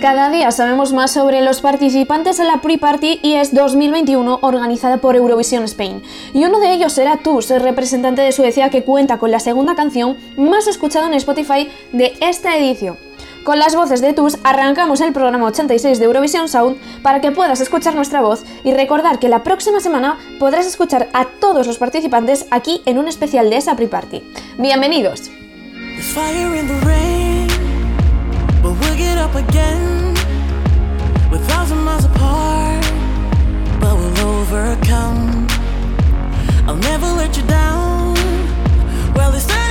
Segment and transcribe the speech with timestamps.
[0.00, 5.64] Cada día sabemos más sobre los participantes en la Pre-Party ES 2021 organizada por Eurovisión
[5.64, 6.02] Spain.
[6.32, 9.74] Y uno de ellos será Tus, el representante de Suecia que cuenta con la segunda
[9.74, 12.96] canción más escuchada en Spotify de esta edición.
[13.42, 17.60] Con las voces de Tus arrancamos el programa 86 de Eurovisión Sound para que puedas
[17.60, 22.46] escuchar nuestra voz y recordar que la próxima semana podrás escuchar a todos los participantes
[22.52, 24.22] aquí en un especial de esa Pre-Party.
[24.58, 25.28] Bienvenidos.
[28.98, 30.12] get up again.
[31.30, 32.84] We're thousand miles apart,
[33.80, 35.46] but we'll overcome.
[36.66, 38.14] I'll never let you down.
[39.14, 39.67] Well, it's time.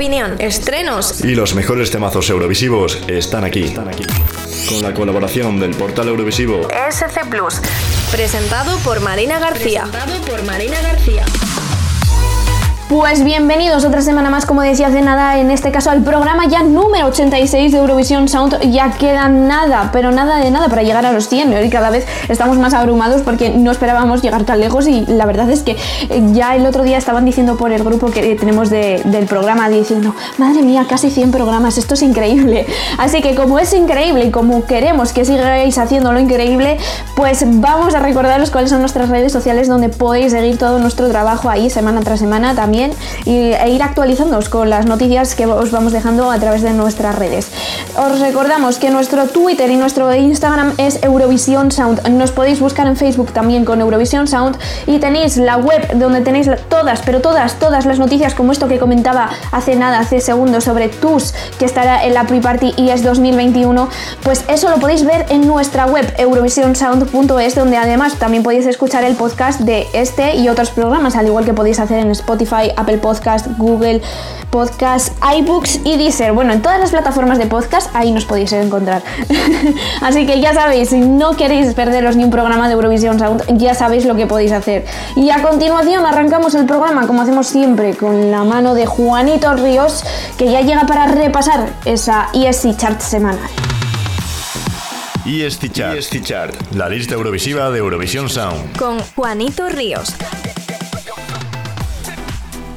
[0.00, 1.22] Opinión, estrenos.
[1.22, 3.74] Y los mejores temazos eurovisivos están aquí.
[4.66, 7.60] Con la colaboración del portal Eurovisivo SC Plus.
[8.10, 9.84] Presentado por Marina García.
[10.26, 11.26] por Marina García.
[12.90, 16.64] Pues bienvenidos otra semana más, como decía hace nada, en este caso al programa ya
[16.64, 18.58] número 86 de Eurovisión Sound.
[18.72, 21.64] Ya queda nada, pero nada de nada para llegar a los 100.
[21.64, 24.88] Y cada vez estamos más abrumados porque no esperábamos llegar tan lejos.
[24.88, 25.76] Y la verdad es que
[26.08, 29.68] eh, ya el otro día estaban diciendo por el grupo que tenemos de- del programa,
[29.68, 32.66] diciendo, madre mía, casi 100 programas, esto es increíble.
[32.98, 36.76] Así que como es increíble y como queremos que sigáis haciendo lo increíble,
[37.14, 41.48] pues vamos a recordaros cuáles son nuestras redes sociales donde podéis seguir todo nuestro trabajo
[41.48, 42.79] ahí semana tras semana también
[43.26, 47.14] y, e ir actualizándoos con las noticias que os vamos dejando a través de nuestras
[47.18, 47.48] redes.
[47.96, 52.08] Os recordamos que nuestro Twitter y nuestro Instagram es Eurovisión Sound.
[52.08, 56.48] Nos podéis buscar en Facebook también con Eurovisión Sound y tenéis la web donde tenéis
[56.68, 60.88] todas, pero todas, todas las noticias como esto que comentaba hace nada, hace segundos sobre
[60.88, 63.88] TUS que estará en la Pre-Party ES 2021,
[64.22, 69.16] pues eso lo podéis ver en nuestra web eurovisionsound.es donde además también podéis escuchar el
[69.16, 73.46] podcast de este y otros programas, al igual que podéis hacer en Spotify, Apple Podcast,
[73.58, 74.00] Google
[74.50, 76.32] Podcast, iBooks y Deezer.
[76.32, 79.02] Bueno, en todas las plataformas de podcast ahí nos podéis encontrar.
[80.02, 83.74] Así que ya sabéis, si no queréis perderos ni un programa de Eurovisión Sound, ya
[83.74, 84.84] sabéis lo que podéis hacer.
[85.16, 90.02] Y a continuación arrancamos el programa, como hacemos siempre, con la mano de Juanito Ríos,
[90.36, 93.48] que ya llega para repasar esa ESC Chart semanal.
[95.24, 95.48] y
[96.22, 98.76] Chart, la lista eurovisiva de Eurovisión Sound.
[98.76, 100.14] Con Juanito Ríos.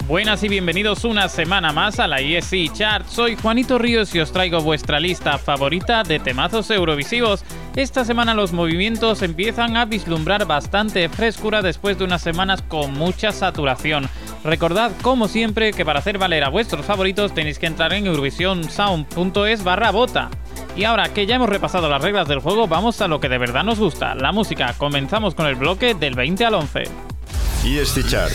[0.07, 3.07] Buenas y bienvenidos una semana más a la ESC Chart.
[3.07, 7.45] Soy Juanito Ríos y os traigo vuestra lista favorita de temazos eurovisivos.
[7.77, 13.31] Esta semana los movimientos empiezan a vislumbrar bastante frescura después de unas semanas con mucha
[13.31, 14.09] saturación.
[14.43, 19.63] Recordad, como siempre, que para hacer valer a vuestros favoritos tenéis que entrar en eurovisionsound.es
[19.63, 20.29] barra bota.
[20.75, 23.37] Y ahora que ya hemos repasado las reglas del juego, vamos a lo que de
[23.37, 24.75] verdad nos gusta, la música.
[24.77, 26.83] Comenzamos con el bloque del 20 al 11.
[27.63, 28.33] Y este chart.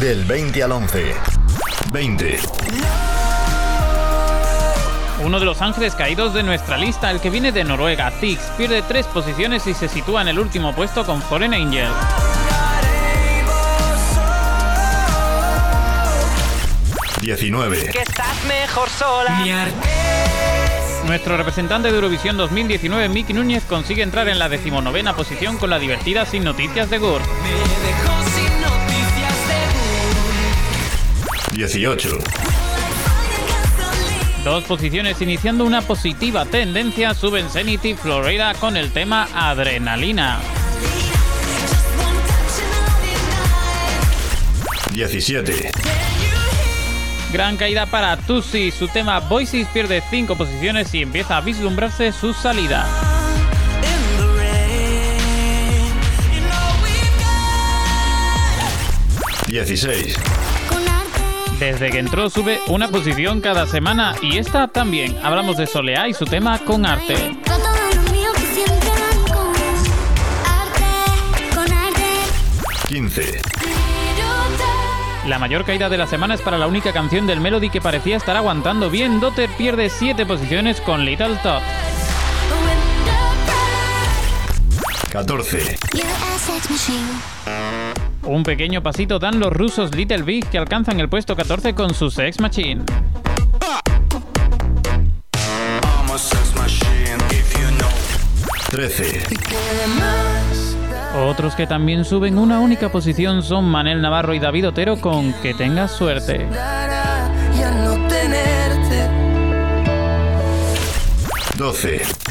[0.00, 1.14] Del 20 al 11.
[1.92, 2.38] 20.
[5.24, 8.82] Uno de los ángeles caídos de nuestra lista, el que viene de Noruega, Tix, pierde
[8.82, 11.88] tres posiciones y se sitúa en el último puesto con Foreign Angel.
[17.20, 17.90] 19.
[17.90, 19.66] Que estás mejor sola.
[21.06, 25.80] Nuestro representante de Eurovisión 2019, Miki Núñez, consigue entrar en la decimonovena posición con la
[25.80, 27.20] divertida Sin Noticias de Gur.
[31.58, 32.18] 18.
[34.44, 40.38] Dos posiciones iniciando una positiva tendencia suben Zenith Florida con el tema Adrenalina.
[44.92, 45.72] 17.
[47.32, 52.34] Gran caída para Tusi, su tema Voices pierde 5 posiciones y empieza a vislumbrarse su
[52.34, 52.86] salida.
[59.48, 60.14] 16.
[61.58, 65.18] Desde que entró sube una posición cada semana y esta también.
[65.24, 67.36] Hablamos de Soleá y su tema con arte.
[72.88, 73.40] 15.
[75.26, 78.16] La mayor caída de la semana es para la única canción del Melody que parecía
[78.16, 79.20] estar aguantando bien.
[79.20, 81.60] Dotter pierde 7 posiciones con Little Top.
[85.10, 85.78] 14.
[88.28, 92.10] Un pequeño pasito dan los rusos Little Big que alcanzan el puesto 14 con su
[92.10, 92.84] Sex Machine.
[98.70, 99.22] 13.
[101.16, 105.54] Otros que también suben una única posición son Manel Navarro y David Otero con Que
[105.54, 106.46] tengas suerte.
[111.56, 112.27] 12.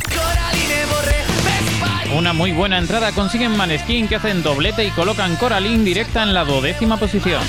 [2.15, 6.45] Una muy buena entrada consiguen Maneskin que hacen doblete y colocan Coraline directa en la
[6.45, 7.41] duodécima posición.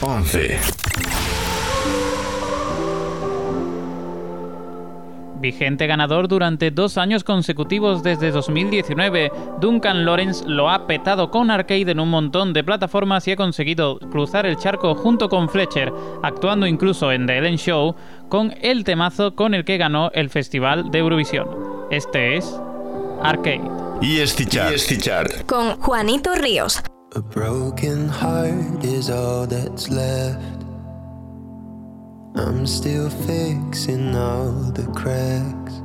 [0.00, 0.58] 11.
[5.40, 9.30] Vigente ganador durante dos años consecutivos desde 2019,
[9.60, 13.98] Duncan Lawrence lo ha petado con Arcade en un montón de plataformas y ha conseguido
[13.98, 15.92] cruzar el charco junto con Fletcher,
[16.22, 17.94] actuando incluso en The Ellen Show,
[18.28, 21.48] con el temazo con el que ganó el Festival de Eurovisión.
[21.90, 22.58] Este es
[23.22, 23.70] Arcade.
[24.00, 25.46] Y este chart.
[25.46, 26.82] Con Juanito Ríos.
[27.14, 30.55] A broken heart is all that's left.
[32.38, 35.80] I'm still fixing all the cracks.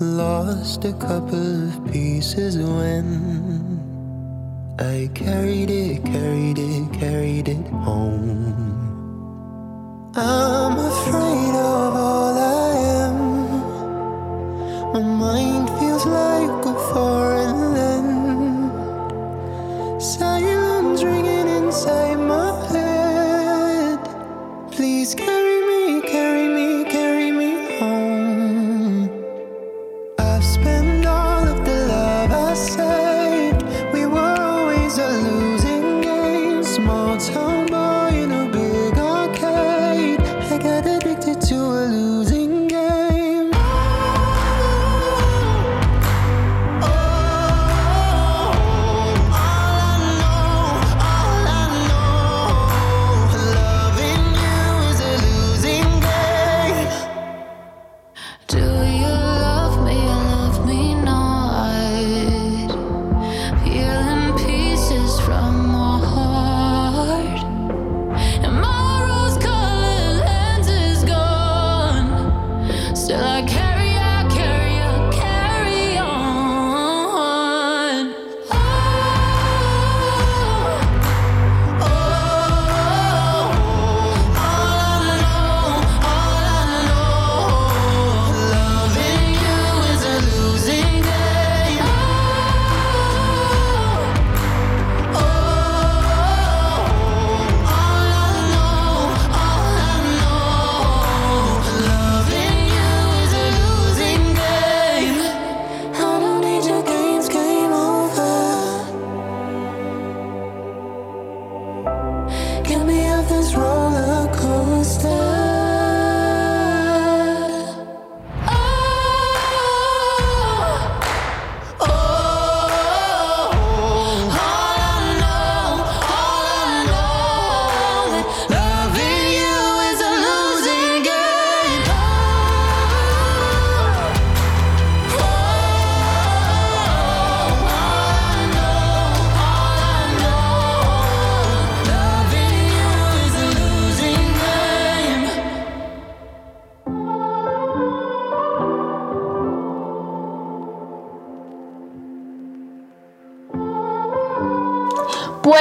[0.00, 3.06] Lost a couple of pieces when
[4.78, 8.56] I carried it, carried it, carried it home.
[10.16, 12.72] I'm afraid of all I
[13.04, 13.18] am.
[14.94, 18.72] My mind feels like a foreign land.
[20.02, 22.49] Silence ringing inside my.
[24.80, 25.49] Please carry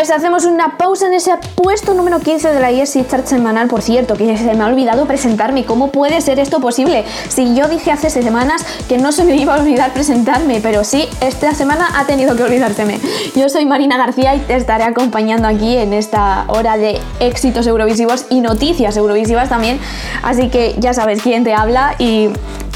[0.09, 3.83] Pues hacemos una pausa en ese puesto número 15 de la ESC Chart semanal, por
[3.83, 5.65] cierto, que se me ha olvidado presentarme.
[5.65, 7.05] ¿Cómo puede ser esto posible?
[7.27, 11.07] Si yo dije hace semanas que no se me iba a olvidar presentarme, pero sí,
[11.21, 12.99] esta semana ha tenido que olvidárseme.
[13.35, 18.25] Yo soy Marina García y te estaré acompañando aquí en esta hora de éxitos eurovisivos
[18.31, 19.79] y noticias eurovisivas también.
[20.23, 22.29] Así que ya sabes quién te habla y,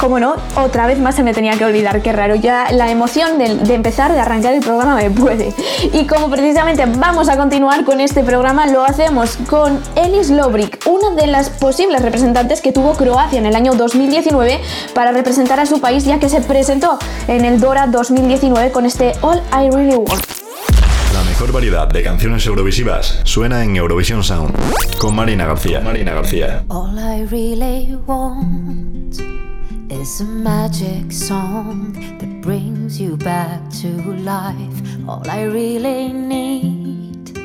[0.03, 2.01] como no, otra vez más se me tenía que olvidar.
[2.01, 5.53] Qué raro, ya la emoción de, de empezar, de arrancar el programa me puede.
[5.93, 11.11] Y como precisamente vamos a continuar con este programa, lo hacemos con Elis Lobrik, una
[11.11, 14.59] de las posibles representantes que tuvo Croacia en el año 2019
[14.93, 19.13] para representar a su país, ya que se presentó en el Dora 2019 con este
[19.21, 20.21] All I Really Want.
[21.13, 24.53] La mejor variedad de canciones eurovisivas suena en Eurovisión Sound
[24.97, 25.79] con Marina García.
[25.79, 26.65] Marina García.
[26.67, 29.52] All I really want
[29.93, 33.87] is a magic song that brings you back to
[34.23, 34.77] life.
[35.07, 37.37] All I really need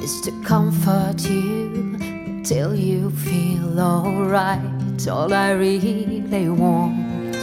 [0.00, 5.08] is to comfort you till you feel alright.
[5.08, 7.34] All I really want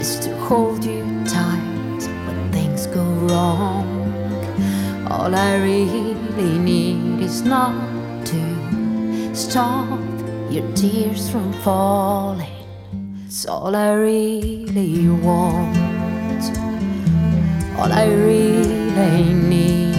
[0.00, 3.88] is to hold you tight when things go wrong.
[5.10, 10.00] All I really need is not to stop
[10.50, 12.51] your tears from falling.
[13.34, 15.74] It's all I really want.
[17.78, 19.94] All I really need.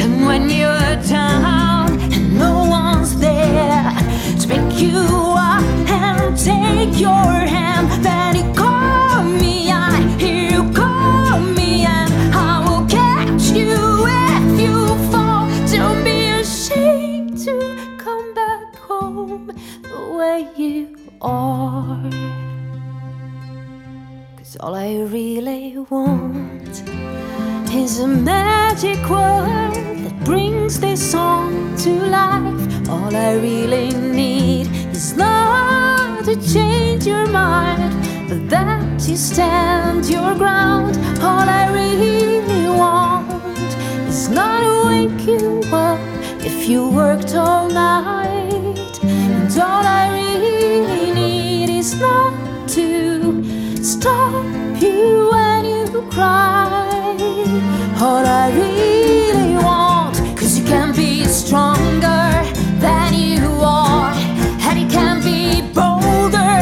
[0.00, 3.92] And when you're down and no one's there
[4.40, 5.00] to pick you
[5.36, 8.35] up and take your hand, then
[24.60, 26.82] All I really want
[27.74, 32.88] is a magic word that brings this song to life.
[32.88, 37.92] All I really need is not to change your mind,
[38.30, 40.96] but that you stand your ground.
[41.20, 43.28] All I really want
[44.08, 46.00] is not to wake you up
[46.40, 49.04] if you worked all night.
[49.04, 52.15] And all I really need is not
[54.00, 54.44] stop
[54.82, 57.16] you when you cry.
[58.00, 62.28] All I really want, cause you can be stronger
[62.84, 64.12] than you are,
[64.66, 66.60] and you can be bolder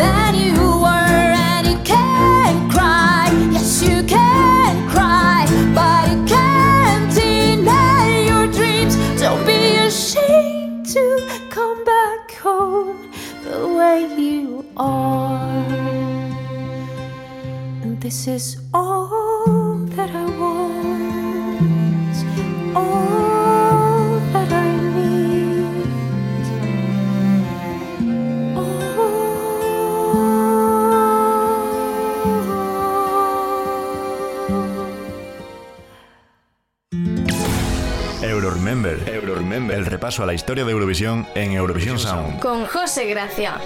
[0.00, 3.30] than you were, and you can cry.
[3.54, 5.46] Yes, you can cry,
[5.78, 8.94] but you can't deny your dreams.
[9.20, 11.04] Don't be ashamed to
[11.48, 13.10] come back home
[13.44, 15.23] the way you are.
[18.04, 22.14] This is all that I want,
[22.76, 26.44] all that I need,
[28.58, 29.14] all.
[38.20, 39.08] Euroremember.
[39.08, 39.78] Euroremember.
[39.78, 42.38] El repaso a la historia de Eurovisión en Eurovisión Sound.
[42.40, 43.58] Con José Gracia.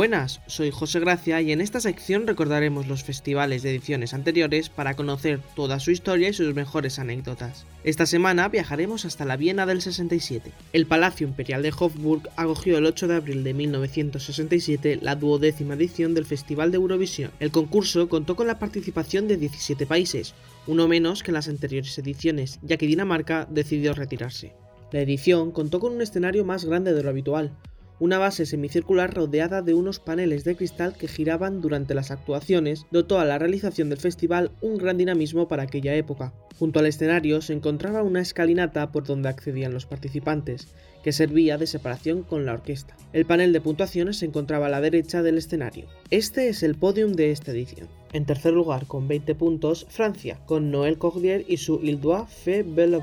[0.00, 4.94] Buenas, soy José Gracia y en esta sección recordaremos los festivales de ediciones anteriores para
[4.94, 7.66] conocer toda su historia y sus mejores anécdotas.
[7.84, 10.52] Esta semana viajaremos hasta la Viena del 67.
[10.72, 16.14] El Palacio Imperial de Hofburg acogió el 8 de abril de 1967 la duodécima edición
[16.14, 17.30] del Festival de Eurovisión.
[17.38, 20.32] El concurso contó con la participación de 17 países,
[20.66, 24.54] uno menos que en las anteriores ediciones, ya que Dinamarca decidió retirarse.
[24.92, 27.52] La edición contó con un escenario más grande de lo habitual,
[28.00, 33.20] una base semicircular rodeada de unos paneles de cristal que giraban durante las actuaciones dotó
[33.20, 36.32] a la realización del festival un gran dinamismo para aquella época.
[36.58, 40.68] Junto al escenario se encontraba una escalinata por donde accedían los participantes,
[41.02, 42.96] que servía de separación con la orquesta.
[43.12, 45.86] El panel de puntuaciones se encontraba a la derecha del escenario.
[46.10, 47.88] Este es el podium de esta edición.
[48.12, 52.62] En tercer lugar, con 20 puntos, Francia, con Noël Cordier y su Il doit fait
[52.62, 53.00] belle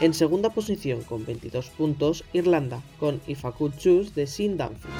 [0.00, 4.94] En segunda posición con 22 puntos, Irlanda, con If I Could Choose de Sin Danfield.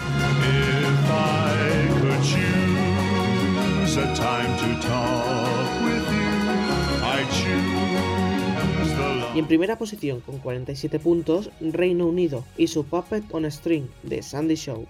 [9.34, 13.88] Y en primera posición con 47 puntos, Reino Unido y su Puppet on a String
[14.02, 14.86] de Sandy Show.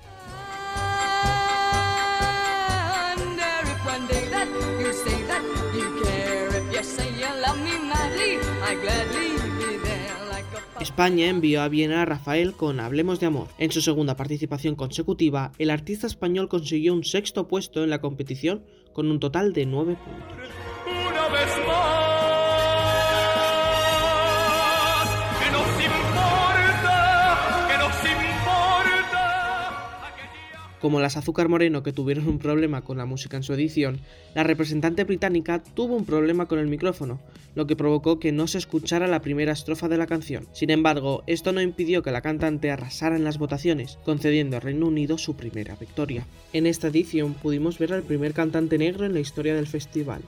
[10.80, 13.48] España envió a Viena a Rafael con Hablemos de Amor.
[13.58, 18.64] En su segunda participación consecutiva, el artista español consiguió un sexto puesto en la competición
[18.94, 20.48] con un total de 9 puntos.
[20.86, 21.79] Una vez más,
[30.80, 34.00] Como las Azúcar Moreno que tuvieron un problema con la música en su edición,
[34.34, 37.20] la representante británica tuvo un problema con el micrófono,
[37.54, 40.48] lo que provocó que no se escuchara la primera estrofa de la canción.
[40.52, 44.86] Sin embargo, esto no impidió que la cantante arrasara en las votaciones, concediendo a Reino
[44.86, 46.24] Unido su primera victoria.
[46.54, 50.22] En esta edición pudimos ver al primer cantante negro en la historia del festival,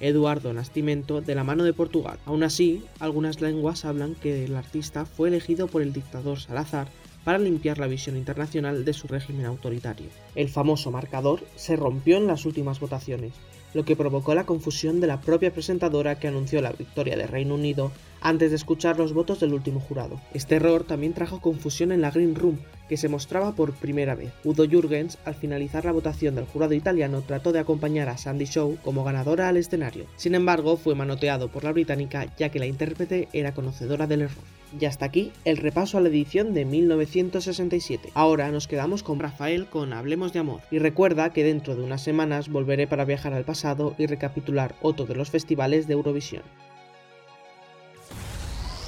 [0.00, 2.18] Eduardo Nascimento de la mano de Portugal.
[2.26, 6.88] Aún así, algunas lenguas hablan que el artista fue elegido por el dictador Salazar
[7.24, 10.06] para limpiar la visión internacional de su régimen autoritario.
[10.34, 13.32] El famoso marcador se rompió en las últimas votaciones,
[13.74, 17.54] lo que provocó la confusión de la propia presentadora que anunció la victoria de Reino
[17.54, 17.90] Unido
[18.20, 20.20] antes de escuchar los votos del último jurado.
[20.32, 24.32] Este error también trajo confusión en la Green Room, que se mostraba por primera vez.
[24.44, 28.78] Udo Jürgens, al finalizar la votación del jurado italiano, trató de acompañar a Sandy Shaw
[28.82, 30.06] como ganadora al escenario.
[30.16, 34.44] Sin embargo, fue manoteado por la británica ya que la intérprete era conocedora del error.
[34.78, 38.10] Y hasta aquí el repaso a la edición de 1967.
[38.14, 40.62] Ahora nos quedamos con Rafael con Hablemos de Amor.
[40.70, 45.06] Y recuerda que dentro de unas semanas volveré para viajar al pasado y recapitular otro
[45.06, 46.42] de los festivales de Eurovisión.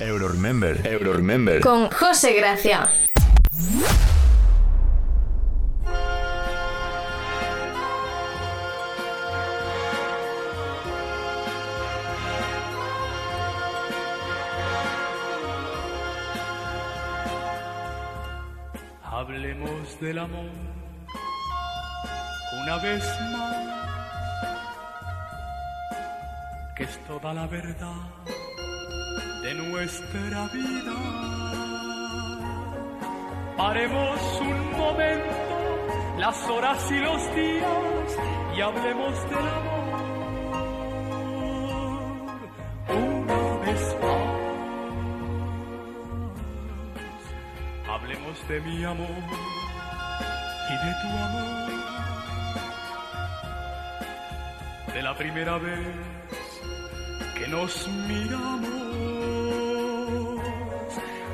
[0.00, 1.60] Euro Remember, Euro Remember.
[1.60, 2.88] Con José Gracia.
[20.00, 20.50] Del amor
[22.62, 23.56] una vez más,
[26.74, 27.94] que es toda la verdad
[29.42, 30.94] de nuestra vida.
[33.56, 38.18] Paremos un momento las horas y los días
[38.56, 39.76] y hablemos del amor
[42.88, 44.26] una vez más.
[47.88, 49.65] Hablemos de mi amor
[50.68, 51.70] y de tu amor.
[54.94, 55.86] De la primera vez
[57.36, 58.76] que nos miramos.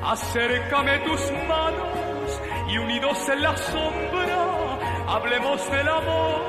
[0.05, 6.43] Acércame tus manos y unidos en la sombra, hablemos del amor.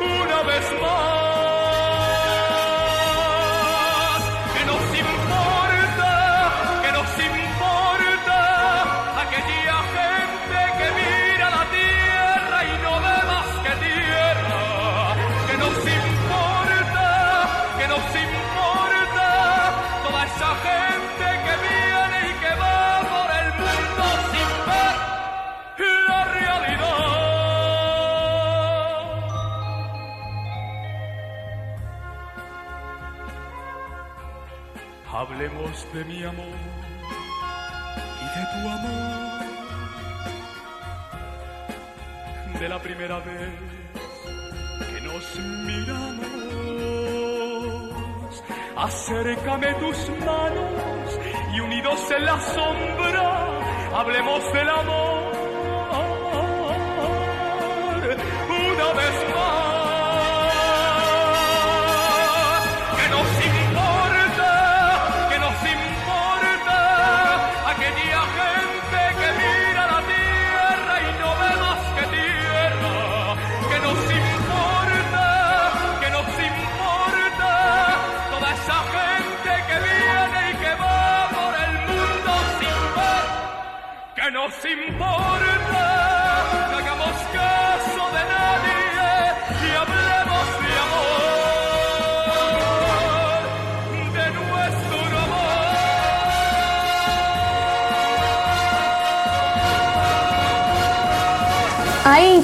[0.00, 1.19] Una vez más,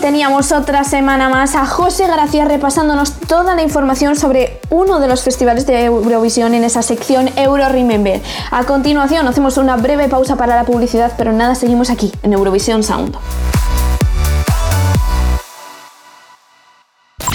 [0.07, 5.25] teníamos otra semana más a José Gracia repasándonos toda la información sobre uno de los
[5.25, 8.23] festivales de Eurovisión en esa sección Euro Remember.
[8.53, 12.85] A continuación hacemos una breve pausa para la publicidad, pero nada, seguimos aquí en Eurovisión
[12.85, 13.17] Sound.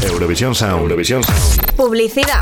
[0.01, 1.75] Eurovisión Sound, Eurovisión Sound.
[1.75, 2.39] Publicidad.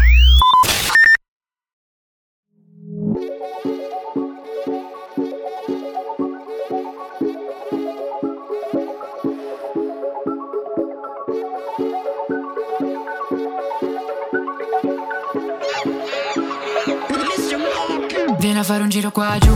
[18.70, 19.52] Fare un giro qua giù,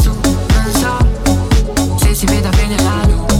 [0.00, 3.33] su, non so se si vede bene la luna,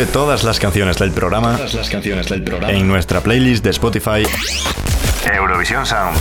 [0.00, 2.72] Descubre todas las canciones del programa, Todas las canciones del programa.
[2.72, 4.22] en nuestra playlist de Spotify
[5.30, 6.16] Eurovisión Sound.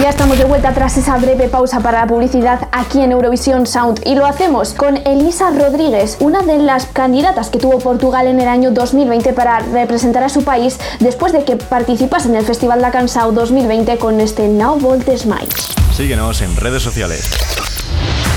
[0.00, 4.00] Ya estamos de vuelta tras esa breve pausa para la publicidad aquí en Eurovisión Sound
[4.04, 8.46] y lo hacemos con Elisa Rodríguez, una de las candidatas que tuvo Portugal en el
[8.46, 12.92] año 2020 para representar a su país después de que participase en el Festival da
[12.92, 15.48] Cansao 2020 con este Now Voltes Mais.
[15.96, 17.28] Síguenos en redes sociales.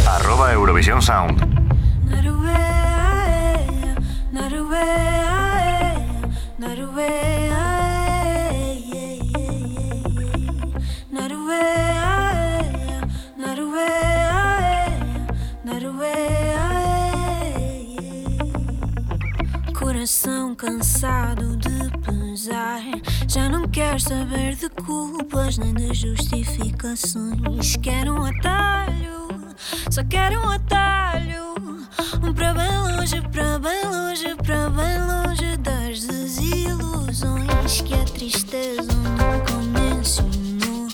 [0.07, 1.58] Arroba Eurovisión Sound.
[20.59, 22.81] Cansado de pesar,
[23.29, 27.77] já não quer saber de culpas nem de justificações.
[27.77, 29.29] Quero um atalho,
[29.89, 31.55] só quero um atalho.
[32.21, 38.91] Um para bem longe, para bem longe, para bem longe das desilusões que a tristeza
[38.91, 40.89] nunca mencionou.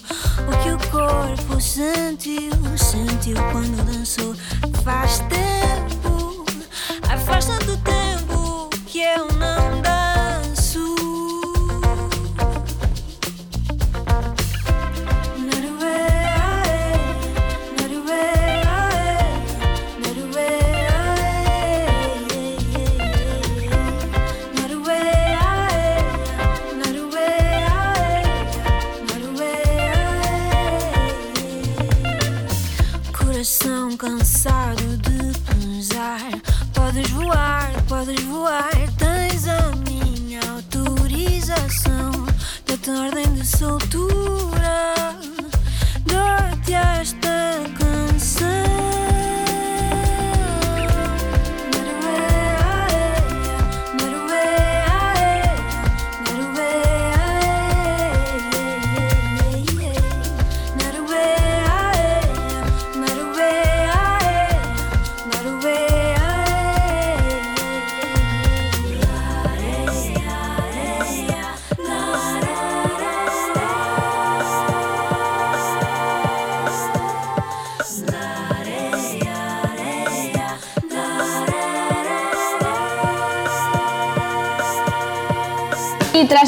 [0.47, 4.35] O que o corpo sentiu, sentiu quando dançou.
[4.83, 6.45] Faz tempo,
[7.09, 8.04] ai faz tanto tempo
[33.97, 34.64] cansado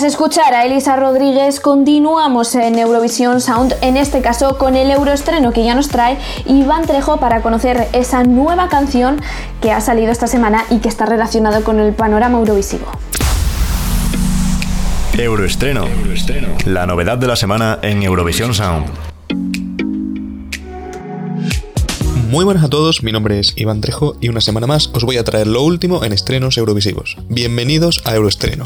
[0.07, 5.65] escuchar a Elisa Rodríguez, continuamos en Eurovisión Sound, en este caso con el euroestreno que
[5.65, 9.21] ya nos trae Iván Trejo para conocer esa nueva canción
[9.61, 12.85] que ha salido esta semana y que está relacionado con el panorama eurovisivo.
[15.17, 15.87] Euroestreno.
[16.65, 18.87] La novedad de la semana en Eurovisión Sound.
[22.29, 25.17] Muy buenas a todos, mi nombre es Iván Trejo y una semana más os voy
[25.17, 27.17] a traer lo último en estrenos eurovisivos.
[27.27, 28.65] Bienvenidos a Euroestreno.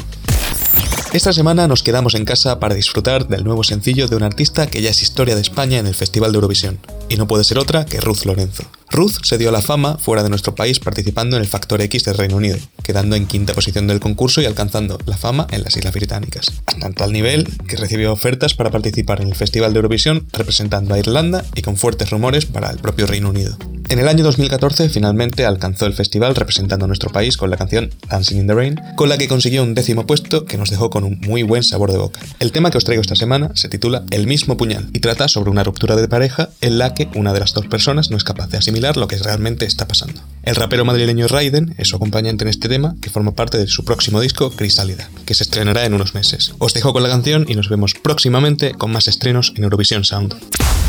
[1.12, 4.80] Esta semana nos quedamos en casa para disfrutar del nuevo sencillo de un artista que
[4.80, 6.78] ya es historia de España en el Festival de Eurovisión,
[7.10, 8.64] y no puede ser otra que Ruth Lorenzo.
[8.90, 12.16] Ruth se dio la fama fuera de nuestro país participando en el Factor X del
[12.16, 15.92] Reino Unido, quedando en quinta posición del concurso y alcanzando la fama en las Islas
[15.92, 20.94] Británicas, hasta tal nivel que recibió ofertas para participar en el Festival de Eurovisión representando
[20.94, 23.58] a Irlanda y con fuertes rumores para el propio Reino Unido.
[23.92, 27.90] En el año 2014 finalmente alcanzó el festival representando a nuestro país con la canción
[28.08, 31.04] Dancing in the Rain, con la que consiguió un décimo puesto que nos dejó con
[31.04, 32.18] un muy buen sabor de boca.
[32.38, 35.50] El tema que os traigo esta semana se titula El mismo puñal y trata sobre
[35.50, 38.48] una ruptura de pareja en la que una de las dos personas no es capaz
[38.48, 40.22] de asimilar lo que realmente está pasando.
[40.42, 43.84] El rapero madrileño Raiden es su acompañante en este tema que forma parte de su
[43.84, 46.54] próximo disco Crisálida, que se estrenará en unos meses.
[46.60, 50.34] Os dejo con la canción y nos vemos próximamente con más estrenos en Eurovisión Sound.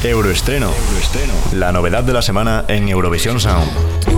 [0.03, 0.71] Euroestreno.
[1.53, 4.12] La novedad de la semana en Eurovisión Sound.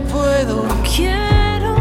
[0.00, 0.64] No puedo.
[0.94, 1.74] Quiero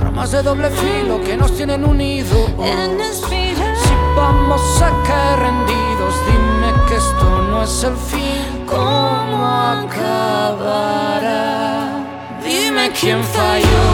[0.00, 2.50] Armas de doble filo que nos tienen unidos.
[2.58, 3.76] en espiral.
[3.76, 8.66] Si vamos a caer rendidos, dime que esto no es el fin.
[8.66, 10.80] ¿Cómo acabará?
[12.44, 13.86] Dime quién falló,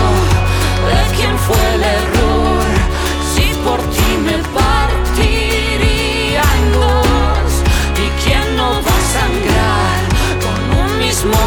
[0.89, 2.65] de quién fue el error.
[3.35, 7.51] Si por ti me partiría en dos,
[8.05, 10.01] y quién no va a sangrar
[10.45, 11.39] con un mismo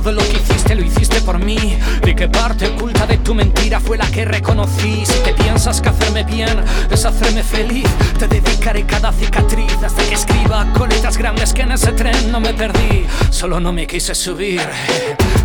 [0.00, 1.78] todo lo que hiciste lo hiciste por mí.
[2.02, 5.04] ¿De qué parte oculta de tu mentira fue la que reconocí?
[5.04, 7.86] Si te piensas que hacerme bien es hacerme feliz,
[8.18, 12.54] te dedicaré cada cicatriz hasta que escriba con grandes que en ese tren no me
[12.54, 13.04] perdí.
[13.30, 14.62] Solo no me quise subir.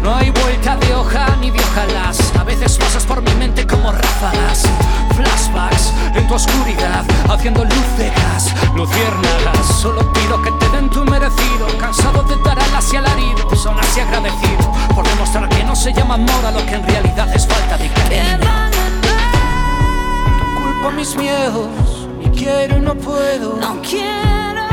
[0.02, 2.18] No hay vuelta de hoja ni de ojalás.
[2.40, 4.64] A veces pasas por mi mente como ráfagas.
[5.16, 9.66] Flashbacks en tu oscuridad, haciendo luz de gas, luciérnagas.
[9.82, 11.68] Solo pido que te den tu merecido.
[11.80, 16.16] Cansado de dar alas y alaridos, aún así agradecido por demostrar que no se llama
[16.16, 18.52] amor a lo que en realidad es falta de cariño.
[20.56, 23.58] Culpo mis miedos y quiero y no puedo.
[23.58, 24.64] No quiero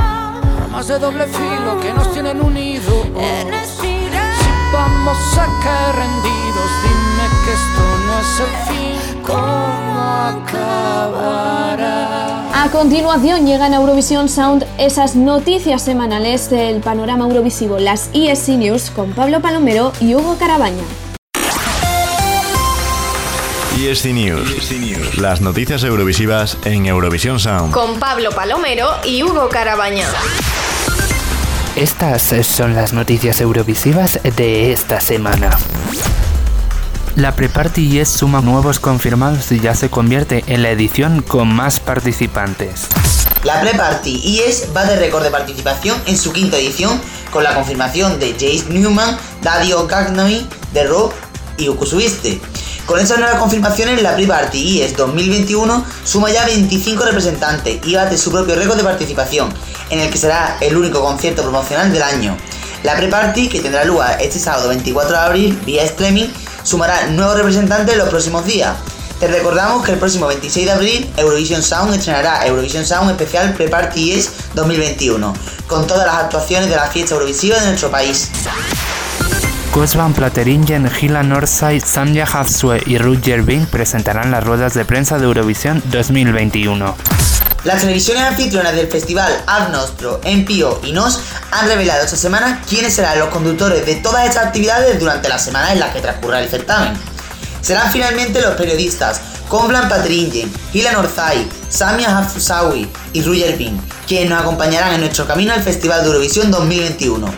[0.64, 3.06] Armas de doble filo que nos tienen unidos.
[3.80, 3.98] Si
[4.72, 9.22] vamos a caer rendidos, dime que esto no es el fin.
[12.54, 18.90] A continuación llegan a Eurovisión Sound esas noticias semanales del panorama eurovisivo, las ESC News
[18.90, 20.82] con Pablo Palomero y Hugo Carabaña.
[23.78, 25.18] ESC News.
[25.18, 27.72] Las noticias eurovisivas en Eurovisión Sound.
[27.72, 30.06] Con Pablo Palomero y Hugo Carabaña.
[31.74, 35.50] Estas son las noticias eurovisivas de esta semana.
[37.16, 41.78] La Pre-Party Yes suma nuevos confirmados y ya se convierte en la edición con más
[41.78, 42.86] participantes.
[43.44, 46.98] La Pre-Party IES va de récord de participación en su quinta edición
[47.30, 51.12] con la confirmación de Jace Newman, Dadio Gagnoi, The Rock
[51.58, 52.40] y Ukusubiste.
[52.86, 58.32] Con esas nuevas confirmaciones, la Pre-Party IES 2021 suma ya 25 representantes y bate su
[58.32, 59.52] propio récord de participación,
[59.90, 62.38] en el que será el único concierto promocional del año.
[62.84, 66.28] La Pre-Party, que tendrá lugar este sábado 24 de abril vía streaming,
[66.62, 68.76] sumará nuevos representantes en los próximos días.
[69.20, 74.04] Te recordamos que el próximo 26 de abril Eurovision Sound estrenará Eurovision Sound especial Pre-Party
[74.04, 75.32] Yes 2021,
[75.68, 78.30] con todas las actuaciones de la fiesta Eurovisiva de nuestro país.
[79.72, 85.24] Gosvan Plateringen, Gila Northside, Sanja Hafsue y Roger Bing presentarán las ruedas de prensa de
[85.24, 86.94] Eurovisión 2021.
[87.64, 91.20] Las televisiones anfitrionas del festival Ad Nostro, NPO y NOS
[91.52, 95.72] han revelado esta semana quiénes serán los conductores de todas estas actividades durante la semana
[95.72, 96.92] en la que transcurra el certamen.
[97.60, 104.40] Serán finalmente los periodistas Convlan Patringen, Hila Norzai, Samia Hafsawi y Roger Bing, quienes nos
[104.40, 107.32] acompañarán en nuestro camino al Festival de Eurovisión 2021.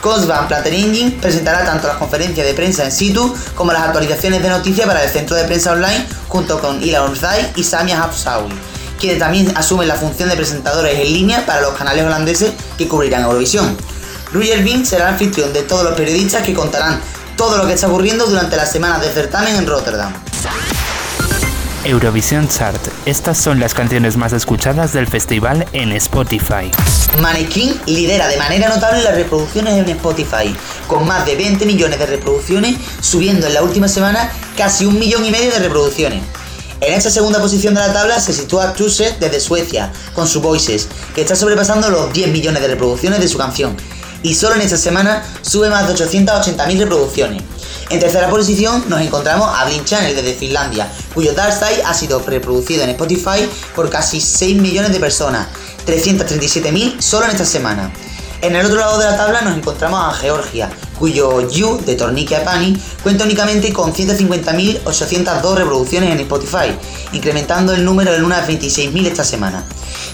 [0.00, 4.50] Cosban Platter Engine presentará tanto las conferencias de prensa en situ como las actualizaciones de
[4.50, 8.52] noticias para el centro de prensa online junto con Ilan Urzai y Samia Hafsawi,
[9.04, 13.24] quienes también asumen la función de presentadores en línea para los canales holandeses que cubrirán
[13.24, 13.76] Eurovisión.
[14.32, 16.98] Roger Bean será el anfitrión de todos los periodistas que contarán
[17.36, 20.10] todo lo que está ocurriendo durante las semanas de certamen en Rotterdam.
[21.84, 22.80] Eurovisión Chart.
[23.04, 26.70] Estas son las canciones más escuchadas del festival en Spotify.
[27.20, 32.06] Manequin lidera de manera notable las reproducciones en Spotify, con más de 20 millones de
[32.06, 36.22] reproducciones, subiendo en la última semana casi un millón y medio de reproducciones.
[36.84, 40.86] En esta segunda posición de la tabla se sitúa Truse desde Suecia, con su Voices,
[41.14, 43.74] que está sobrepasando los 10 millones de reproducciones de su canción,
[44.22, 47.42] y solo en esta semana sube más de 880.000 reproducciones.
[47.88, 52.18] En tercera posición nos encontramos a Blink Channel desde Finlandia, cuyo Dark Side ha sido
[52.18, 55.46] reproducido en Spotify por casi 6 millones de personas,
[55.86, 57.94] 337.000 solo en esta semana.
[58.42, 60.68] En el otro lado de la tabla nos encontramos a Georgia,
[61.04, 66.74] cuyo You de Tornike Apani cuenta únicamente con 150.802 reproducciones en Spotify,
[67.12, 69.66] incrementando el número en unas 26.000 esta semana.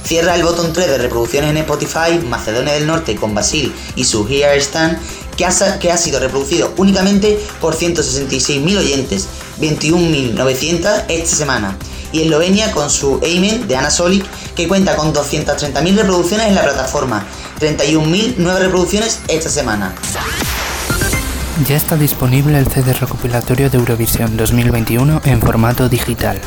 [0.02, 4.26] Cierra el botón 3 de reproducciones en Spotify Macedonia del Norte con Basil y su
[4.26, 4.98] Here Stand,
[5.36, 9.28] que ha, sido reproducido únicamente por 166.000 oyentes,
[9.60, 11.78] 21.900 esta semana.
[12.10, 14.26] Y Eslovenia con su Amen de Ana Solic,
[14.56, 17.24] que cuenta con 230.000 reproducciones en la plataforma,
[17.60, 19.94] 31.000 nuevas reproducciones esta semana.
[21.68, 26.40] Ya está disponible el CD recopilatorio de Eurovisión 2021 en formato digital.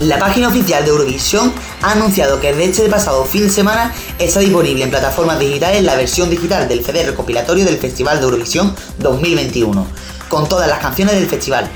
[0.00, 4.40] La página oficial de Eurovisión ha anunciado que desde este pasado fin de semana está
[4.40, 9.86] disponible en plataformas digitales la versión digital del CD recopilatorio del Festival de Eurovisión 2021,
[10.28, 11.68] con todas las canciones del festival.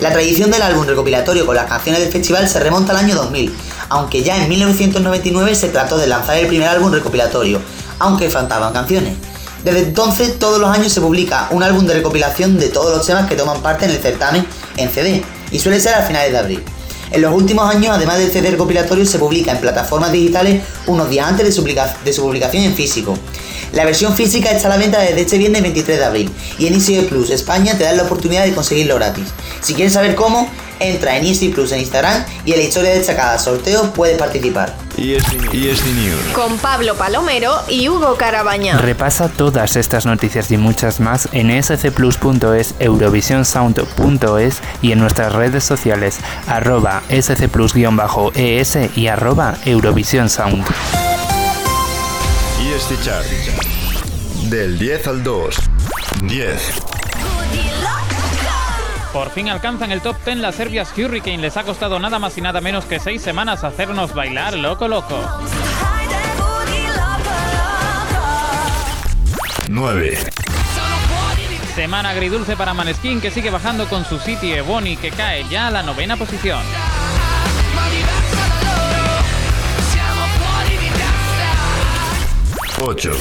[0.00, 3.54] La tradición del álbum recopilatorio con las canciones del festival se remonta al año 2000,
[3.90, 7.60] aunque ya en 1999 se trató de lanzar el primer álbum recopilatorio,
[7.98, 9.16] aunque faltaban canciones.
[9.64, 13.28] Desde entonces, todos los años se publica un álbum de recopilación de todos los temas
[13.28, 14.44] que toman parte en el certamen
[14.76, 15.22] en CD,
[15.52, 16.62] y suele ser a finales de abril.
[17.12, 21.28] En los últimos años, además del CD recopilatorio, se publica en plataformas digitales unos días
[21.28, 21.52] antes de
[22.12, 23.16] su, publicación en físico.
[23.72, 26.74] La versión física está a la venta desde este viernes 23 de abril y en
[26.74, 29.26] Easy Plus España te dan la oportunidad de conseguirlo gratis.
[29.60, 30.50] Si quieres saber cómo,
[30.82, 34.74] entra en Easy Plus en Instagram y en la historia destacada sorteo puedes participar.
[34.96, 35.32] ESC
[35.94, 36.20] News.
[36.34, 38.78] Con Pablo Palomero y Hugo Carabaña.
[38.78, 46.18] Repasa todas estas noticias y muchas más en scplus.es, eurovisionsound.es y en nuestras redes sociales
[46.46, 50.64] arroba scplus-es y arroba eurovisionsound.
[52.60, 53.26] ESC Chart.
[54.48, 55.56] Del 10 al 2.
[56.22, 57.01] 10.
[59.12, 61.38] Por fin alcanzan el top 10 las Serbias Hurricane.
[61.38, 65.20] Les ha costado nada más y nada menos que 6 semanas hacernos bailar loco loco.
[69.68, 70.18] 9.
[71.74, 75.70] Semana agridulce para Maneskin que sigue bajando con su City Ebony que cae ya a
[75.70, 76.62] la novena posición.
[82.84, 83.12] Ocho.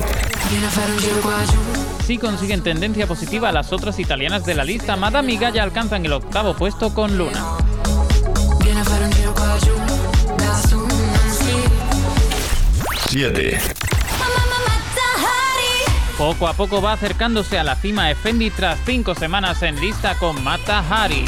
[2.12, 4.98] Sí consiguen tendencia positiva las otras italianas de la lista.
[4.98, 7.42] Madame y Gaia alcanzan el octavo puesto con Luna.
[13.08, 13.60] 7.
[16.18, 20.44] Poco a poco va acercándose a la cima Effendi tras cinco semanas en lista con
[20.44, 21.24] Mata Hari.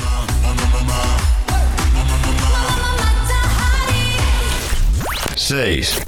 [5.38, 6.02] 6.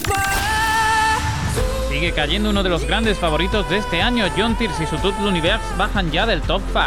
[2.05, 4.27] Sigue cayendo uno de los grandes favoritos de este año.
[4.37, 6.79] John Tears y su Tout l'Univers bajan ya del top 5.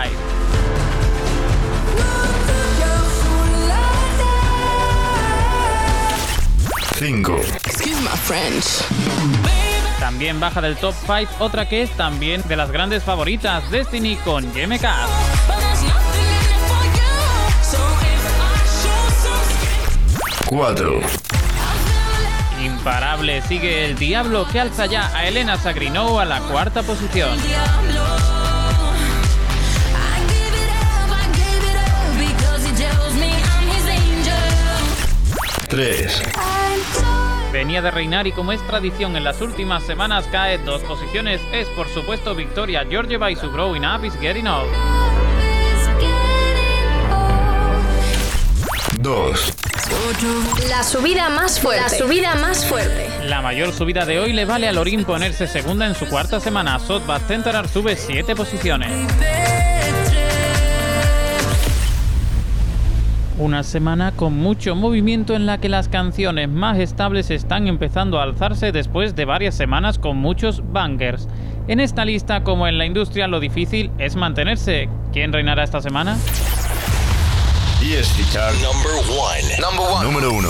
[6.96, 7.36] Cinco.
[9.98, 14.52] También baja del top 5 otra que es también de las grandes favoritas, Destiny con
[14.52, 15.08] Yeme Cat.
[22.88, 22.98] 4.
[22.98, 27.38] Imparable sigue el Diablo que alza ya a Elena Sagrinou a la cuarta posición.
[35.68, 36.22] Tres.
[37.52, 41.42] Venía de reinar y como es tradición en las últimas semanas cae dos posiciones.
[41.52, 44.72] Es por supuesto Victoria Georgieva y su Growing Up is Getting Old.
[49.00, 49.77] 2.
[50.68, 51.82] La subida más fuerte.
[51.82, 53.08] La subida más fuerte.
[53.24, 56.78] La mayor subida de hoy le vale a Lorin ponerse segunda en su cuarta semana.
[56.78, 58.90] Sotbat Tenterar sube 7 posiciones.
[63.38, 68.24] Una semana con mucho movimiento en la que las canciones más estables están empezando a
[68.24, 71.28] alzarse después de varias semanas con muchos bangers.
[71.68, 74.88] En esta lista, como en la industria, lo difícil es mantenerse.
[75.12, 76.16] ¿Quién reinará esta semana?
[77.80, 79.40] ESC Chart Number one.
[79.60, 80.04] Number one.
[80.04, 80.48] número 1.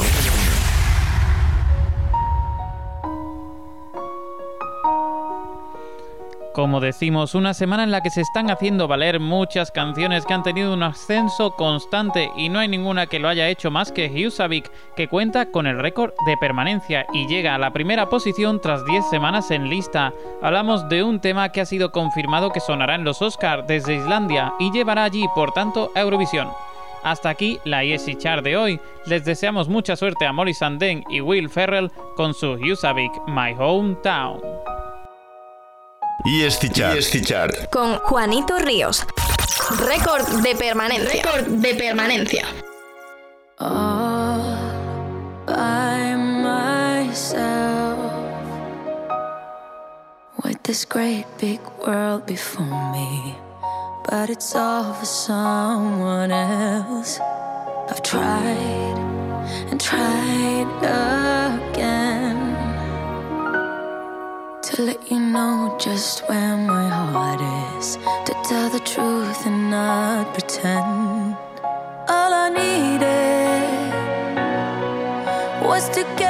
[6.55, 10.43] Como decimos, una semana en la que se están haciendo valer muchas canciones que han
[10.43, 14.73] tenido un ascenso constante y no hay ninguna que lo haya hecho más que Husavik,
[14.97, 19.05] que cuenta con el récord de permanencia y llega a la primera posición tras 10
[19.11, 20.15] semanas en lista.
[20.41, 24.55] Hablamos de un tema que ha sido confirmado que sonará en los Oscar desde Islandia
[24.59, 26.49] y llevará allí, por tanto, a Eurovisión.
[27.03, 28.81] Hasta aquí la ESI Chart de hoy.
[29.07, 34.41] Les deseamos mucha suerte a Molly Sandén y Will Ferrell con su Husavik My Hometown.
[36.25, 36.99] ESC Chart.
[36.99, 37.71] ESC Chart.
[37.71, 39.07] Con Juanito Ríos.
[39.87, 41.23] Récord de permanencia.
[41.23, 42.45] Récord de permanencia.
[43.61, 44.39] all
[45.47, 47.99] by myself
[50.45, 53.48] with this great big world before me.
[54.11, 57.21] But it's all for someone else.
[57.91, 58.97] I've tried
[59.71, 60.69] and tried
[61.69, 62.39] again
[64.63, 67.43] to let you know just where my heart
[67.77, 67.99] is.
[68.25, 71.37] To tell the truth and not pretend.
[72.09, 73.09] All I needed
[75.69, 76.28] was to get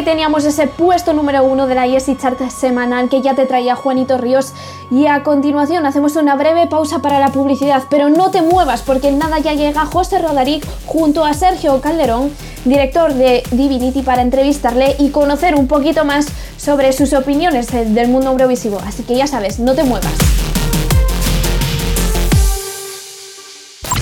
[0.00, 3.74] ahí teníamos ese puesto número uno de la ESI Chart semanal que ya te traía
[3.76, 4.52] Juanito Ríos.
[4.90, 9.08] Y a continuación hacemos una breve pausa para la publicidad, pero no te muevas porque
[9.08, 12.32] en nada ya llega José Rodaric junto a Sergio Calderón,
[12.64, 16.26] director de Divinity, para entrevistarle y conocer un poquito más
[16.56, 18.80] sobre sus opiniones de- del mundo eurovisivo.
[18.86, 20.14] Así que ya sabes, no te muevas.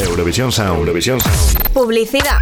[0.01, 0.78] Eurovisión Sound.
[0.78, 1.70] Eurovisión Sound.
[1.72, 2.38] Publicidad.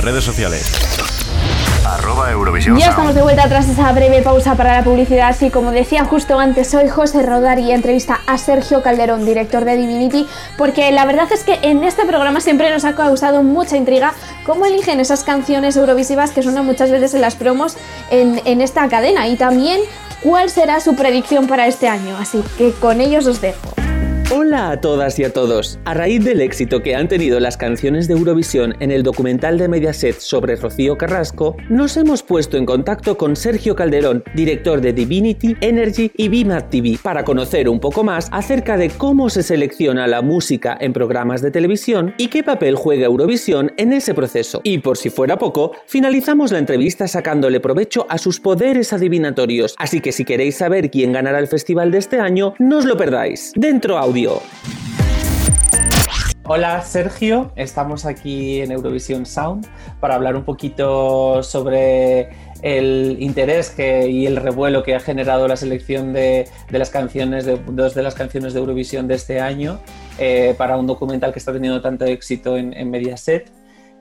[0.00, 0.72] Redes sociales.
[1.84, 5.72] arroba Eurovisión Ya estamos de vuelta tras esa breve pausa para la publicidad y como
[5.72, 10.26] decía justo antes, soy José Rodar y entrevista a Sergio Calderón, director de Divinity,
[10.56, 14.14] porque la verdad es que en este programa siempre nos ha causado mucha intriga
[14.46, 17.76] cómo eligen esas canciones eurovisivas que suenan muchas veces en las promos
[18.10, 19.80] en, en esta cadena y también
[20.22, 22.16] cuál será su predicción para este año.
[22.18, 23.89] Así que con ellos os dejo.
[24.32, 25.80] Hola a todas y a todos.
[25.84, 29.66] A raíz del éxito que han tenido las canciones de Eurovisión en el documental de
[29.66, 35.56] Mediaset sobre Rocío Carrasco, nos hemos puesto en contacto con Sergio Calderón, director de Divinity,
[35.60, 40.22] Energy y Bimart TV, para conocer un poco más acerca de cómo se selecciona la
[40.22, 44.60] música en programas de televisión y qué papel juega Eurovisión en ese proceso.
[44.62, 50.00] Y por si fuera poco, finalizamos la entrevista sacándole provecho a sus poderes adivinatorios, así
[50.00, 53.52] que si queréis saber quién ganará el festival de este año, no os lo perdáis.
[53.56, 54.19] Dentro audio.
[56.44, 59.66] Hola Sergio, estamos aquí en Eurovisión Sound
[60.00, 62.28] para hablar un poquito sobre
[62.62, 67.94] el interés y el revuelo que ha generado la selección de, las canciones, de dos
[67.94, 69.80] de las canciones de Eurovisión de este año
[70.18, 73.50] eh, para un documental que está teniendo tanto éxito en, Mediaset.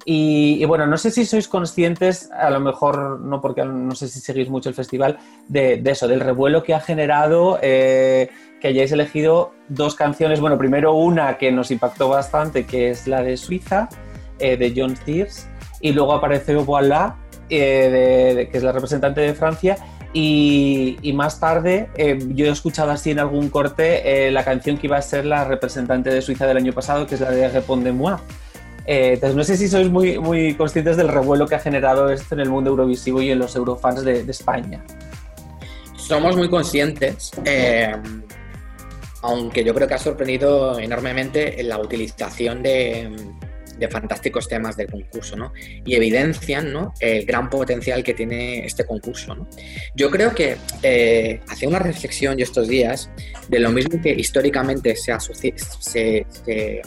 [0.05, 4.19] Y, bueno, no sé si sois conscientes, a lo mejor no porque no sé si
[4.21, 8.91] seguís mucho el festival, de, de eso, del revuelo que ha generado eh, que hayáis
[8.91, 10.39] elegido dos canciones.
[10.39, 13.89] Bueno, primero una que nos impactó bastante, que es la de Suiza,
[14.39, 15.47] eh, de John Tears,
[15.81, 17.15] y luego apareció Voilà,
[17.49, 19.77] eh, de, de, que es la representante de Francia.
[20.11, 24.87] Y, y más tarde eh, yo he escuchado así en algún corte la canción que
[24.87, 28.15] iba a ser la representante de Suiza del año pasado, que es la de Répondez-moi.
[28.87, 32.33] Eh, entonces, no sé si sois muy, muy conscientes del revuelo que ha generado esto
[32.33, 34.83] en el mundo eurovisivo y en los eurofans de, de España.
[35.95, 37.95] Somos muy conscientes, eh,
[39.21, 43.11] aunque yo creo que ha sorprendido enormemente la utilización de,
[43.89, 45.53] fantásticos temas del concurso.
[45.85, 46.93] Y evidencian, ¿no?
[46.99, 49.47] El gran potencial que tiene este concurso.
[49.95, 53.09] Yo creo que eh, hacía una reflexión yo estos días
[53.47, 55.13] de lo mismo que históricamente se,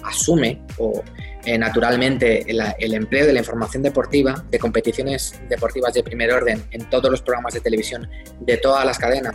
[0.02, 1.02] asume o
[1.44, 6.88] eh, naturalmente el, empleo de la información deportiva, de competiciones deportivas de primer orden en
[6.90, 8.08] todos los programas de televisión
[8.40, 9.34] de todas las cadenas,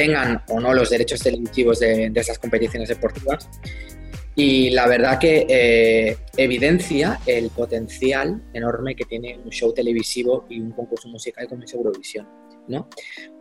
[0.00, 3.50] tengan o no los derechos televisivos de, de esas competiciones deportivas.
[4.34, 10.58] Y la verdad que eh, evidencia el potencial enorme que tiene un show televisivo y
[10.58, 12.26] un concurso musical como es Eurovisión.
[12.68, 12.88] ¿no?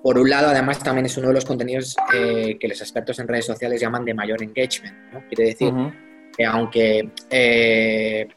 [0.03, 3.29] Por un lado, además, también es uno de los contenidos eh, que los expertos en
[3.29, 4.97] redes sociales llaman de mayor engagement.
[5.13, 5.23] ¿no?
[5.29, 5.93] Quiere decir uh -huh.
[6.35, 8.27] que aunque eh,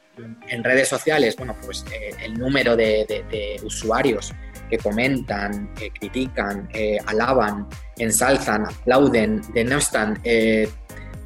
[0.49, 1.85] en redes sociales, bueno, pues
[2.23, 4.33] el número de, de, de, usuarios
[4.73, 5.71] que comentan,
[6.01, 6.69] critican,
[7.07, 7.69] alaban,
[7.99, 10.19] ensalzan, aplauden, denostan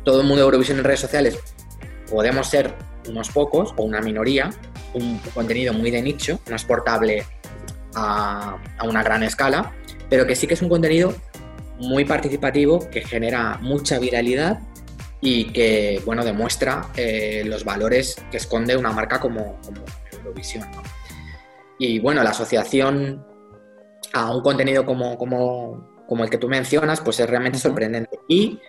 [0.05, 1.39] todo el mundo de Eurovisión en redes sociales
[2.11, 2.75] podemos ser
[3.09, 4.51] unos pocos o una minoría,
[4.95, 7.25] un contenido muy de nicho, no exportable
[7.95, 9.73] a, a, una gran escala,
[10.09, 11.15] pero que sí que es un contenido
[11.79, 14.61] muy participativo que genera mucha viralidad
[15.21, 19.61] y que bueno, demuestra eh, los valores que esconde una marca como,
[20.13, 20.67] Eurovisión.
[21.79, 23.25] Y bueno, la asociación
[24.13, 27.63] a un contenido como, como, como el que tú mencionas, pues es realmente uh -huh.
[27.63, 28.19] sorprendente.
[28.29, 28.61] Y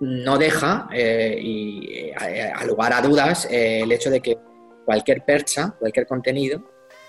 [0.00, 4.38] no deja, eh, y a, a, lugar a dudas, eh, el hecho de que
[4.84, 6.62] cualquier percha, cualquier contenido,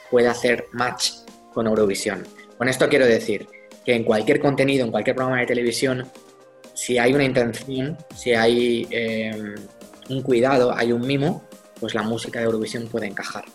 [0.09, 1.11] puede hacer match
[1.53, 2.23] con Eurovisión.
[2.57, 3.47] Con esto quiero decir
[3.85, 6.05] que en cualquier contenido, en cualquier programa de televisión,
[6.73, 9.55] si hay una intención, si hay eh,
[10.09, 11.43] un cuidado, hay un mimo,
[11.79, 13.45] pues la música de Eurovisión puede encajar.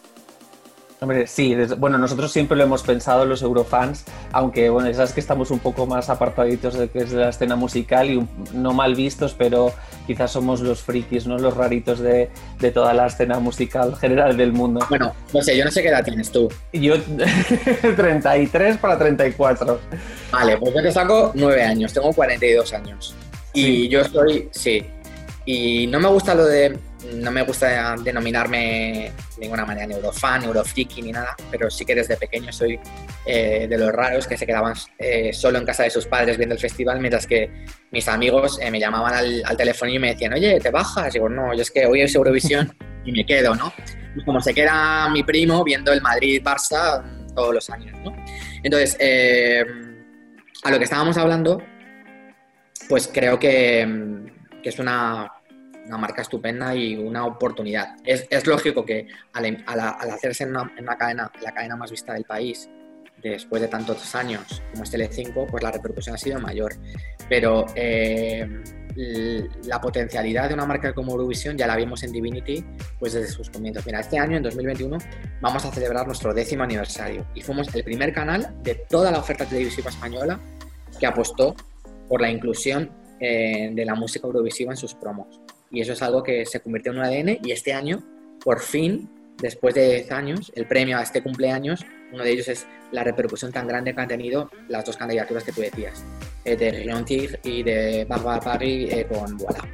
[0.99, 5.51] Hombre, sí, bueno, nosotros siempre lo hemos pensado los eurofans, aunque bueno, sabes que estamos
[5.51, 9.35] un poco más apartaditos de que es de la escena musical y no mal vistos,
[9.37, 9.75] pero
[10.07, 11.37] quizás somos los frikis, ¿no?
[11.39, 14.87] Los raritos de, de toda la escena musical general del mundo.
[14.89, 16.49] Bueno, no sé, yo no sé qué edad tienes tú.
[16.73, 16.95] Yo
[17.97, 19.79] 33 para 34.
[20.33, 23.15] Vale, pues yo te saco 9 años, tengo 42 años.
[23.53, 23.89] Y sí.
[23.89, 24.87] yo estoy, sí.
[25.45, 26.79] Y no me gusta lo de
[27.15, 32.17] no me gusta denominarme de ninguna manera neurofan, neurofriki ni nada, pero sí que desde
[32.17, 32.79] pequeño soy
[33.25, 36.55] eh, de los raros que se quedaban eh, solo en casa de sus padres viendo
[36.55, 40.33] el festival, mientras que mis amigos eh, me llamaban al, al, teléfono y me decían,
[40.33, 41.09] oye, ¿te bajas?
[41.15, 43.73] Y digo, no, yo es que hoy es Eurovisión y me quedo, ¿no?
[44.17, 48.17] Y como se queda mi primo viendo el Madrid-Barça todos los años, ¿no?
[48.63, 48.97] Entonces,
[50.65, 51.63] a lo que estábamos hablando,
[52.89, 53.87] pues creo que,
[54.63, 55.36] que es una
[55.87, 57.97] una marca estupenda y una oportunidad.
[58.05, 61.91] Es, es lógico que al, al hacerse en una, en una, cadena, la cadena más
[61.91, 62.69] vista del país,
[63.23, 66.75] después de tantos años como es Tele5, pues la repercusión ha sido mayor.
[67.29, 68.49] Pero eh,
[69.65, 72.65] la potencialidad de una marca como Eurovisión ya la vimos en Divinity
[72.99, 73.85] pues desde sus comienzos.
[73.85, 74.99] Mira, este año, en 2021,
[75.41, 79.45] vamos a celebrar nuestro décimo aniversario y fuimos el primer canal de toda la oferta
[79.45, 80.41] televisiva española
[80.99, 81.55] que apostó
[82.09, 85.41] por la inclusión eh, de la música eurovisiva en sus promos.
[85.71, 88.03] Y eso es algo que se convirtió en un ADN y este año,
[88.45, 89.09] por fin,
[89.39, 93.53] después de 10 años, el premio a este cumpleaños, uno de ellos es la repercusión
[93.53, 96.05] tan grande que han tenido las dos candidaturas que tú decías,
[96.45, 99.65] eh, de Rion Tig y de Barbara Parry eh, con Voilà.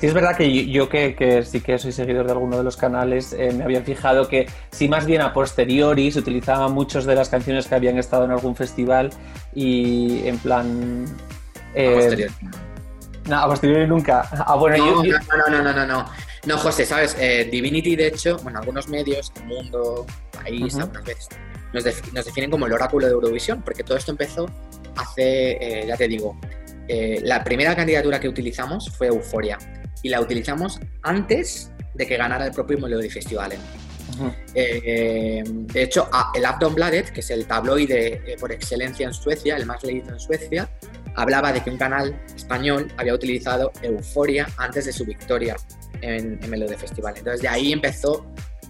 [0.00, 2.76] Sí, es verdad que yo, que, que sí que soy seguidor de alguno de los
[2.76, 7.14] canales, eh, me había fijado que sí más bien a posteriori se utilizaban muchos de
[7.14, 9.10] las canciones que habían estado en algún festival
[9.54, 11.04] y en plan...
[11.74, 12.34] eh, A posteriori.
[13.28, 14.28] No, a posteriori nunca.
[14.46, 16.04] Ah, bueno, no, yo- no, no, no, no, no,
[16.46, 16.58] no.
[16.58, 17.16] José, ¿sabes?
[17.18, 21.28] Eh, Divinity, de hecho, bueno, algunos medios, El Mundo, País, algunas veces,
[21.72, 24.46] nos, def- nos definen como el oráculo de Eurovisión, porque todo esto empezó
[24.96, 25.52] hace,
[25.82, 26.38] eh, ya te digo,
[26.88, 29.58] eh, la primera candidatura que utilizamos fue Euforia,
[30.02, 33.08] y la utilizamos antes de que ganara el propio Melody
[34.06, 34.36] Festivalen.
[34.54, 39.66] Eh, de hecho, el Aftonbladet, que es el tabloide eh, por excelencia en Suecia, el
[39.66, 40.68] más leído en Suecia,
[41.14, 45.56] hablaba de que un canal español había utilizado Euforia antes de su victoria
[46.00, 47.14] en, en Melody Festival.
[47.16, 48.26] Entonces, de ahí empezó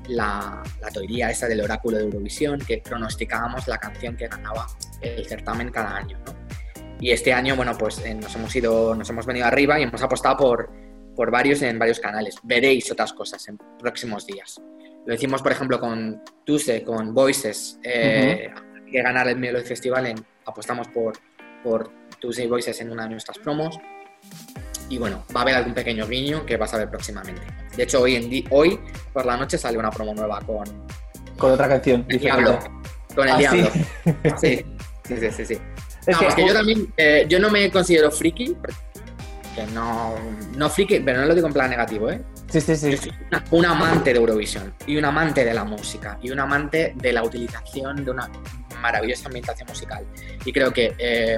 [0.09, 4.67] la, la teoría esa del oráculo de Eurovisión, que pronosticábamos la canción que ganaba
[5.01, 6.19] el certamen cada año.
[6.27, 6.35] ¿no?
[7.01, 10.03] Y este año, bueno, pues eh, nos hemos ido, nos hemos venido arriba y hemos
[10.03, 10.71] apostado por,
[11.17, 12.37] por varios en varios canales.
[12.43, 14.61] Veréis otras cosas en próximos días.
[15.07, 18.51] Lo hicimos, por ejemplo, con Tuse, con Voices, eh,
[18.91, 21.15] que ganar el Melody Festival, en- apostamos por,
[21.63, 21.91] por
[22.21, 23.79] Tuse y Voices en una de nuestras promos.
[24.89, 27.43] Y bueno, va a haber algún pequeño guiño que vas a ver próximamente.
[27.77, 28.79] De hecho, hoy, en hoy
[29.13, 30.65] por la noche sale una promo nueva con
[31.39, 32.05] con otra canción.
[32.09, 32.19] el.
[32.19, 32.59] Diablo.
[33.15, 33.71] Con el Ah, Diablo.
[34.41, 34.65] ¿sí?
[35.07, 35.59] Sí, sí, sí, sí.
[36.07, 38.57] Es No, que- es que yo también, eh, yo no me considero friki,
[39.55, 40.15] que no,
[40.57, 42.23] no friki, pero no lo digo en plan negativo, ¿eh?
[42.49, 42.91] Sí, sí, sí.
[42.91, 46.41] Yo soy una- un amante de Eurovisión y un amante de la música y un
[46.41, 48.31] amante de la utilización de una
[48.81, 50.05] maravillosa ambientación musical.
[50.45, 51.37] Y creo que eh,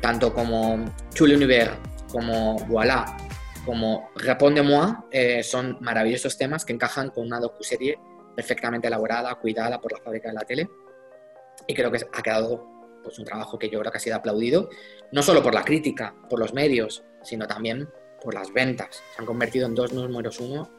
[0.00, 0.84] tanto como
[1.14, 1.72] Chule Univers,
[2.10, 3.16] como Voilà,
[3.64, 7.98] como Répondez-moi, eh, son maravillosos temas que encajan con una docuserie
[8.36, 10.68] perfectamente elaborada, cuidada por la fábrica de la tele.
[11.66, 12.64] Y creo que ha quedado
[13.02, 14.68] pues, un trabajo que yo creo que ha sido aplaudido,
[15.10, 17.88] no solo por la crítica, por los medios, sino también
[18.22, 19.02] por las ventas.
[19.14, 20.70] Se han convertido en dos números uno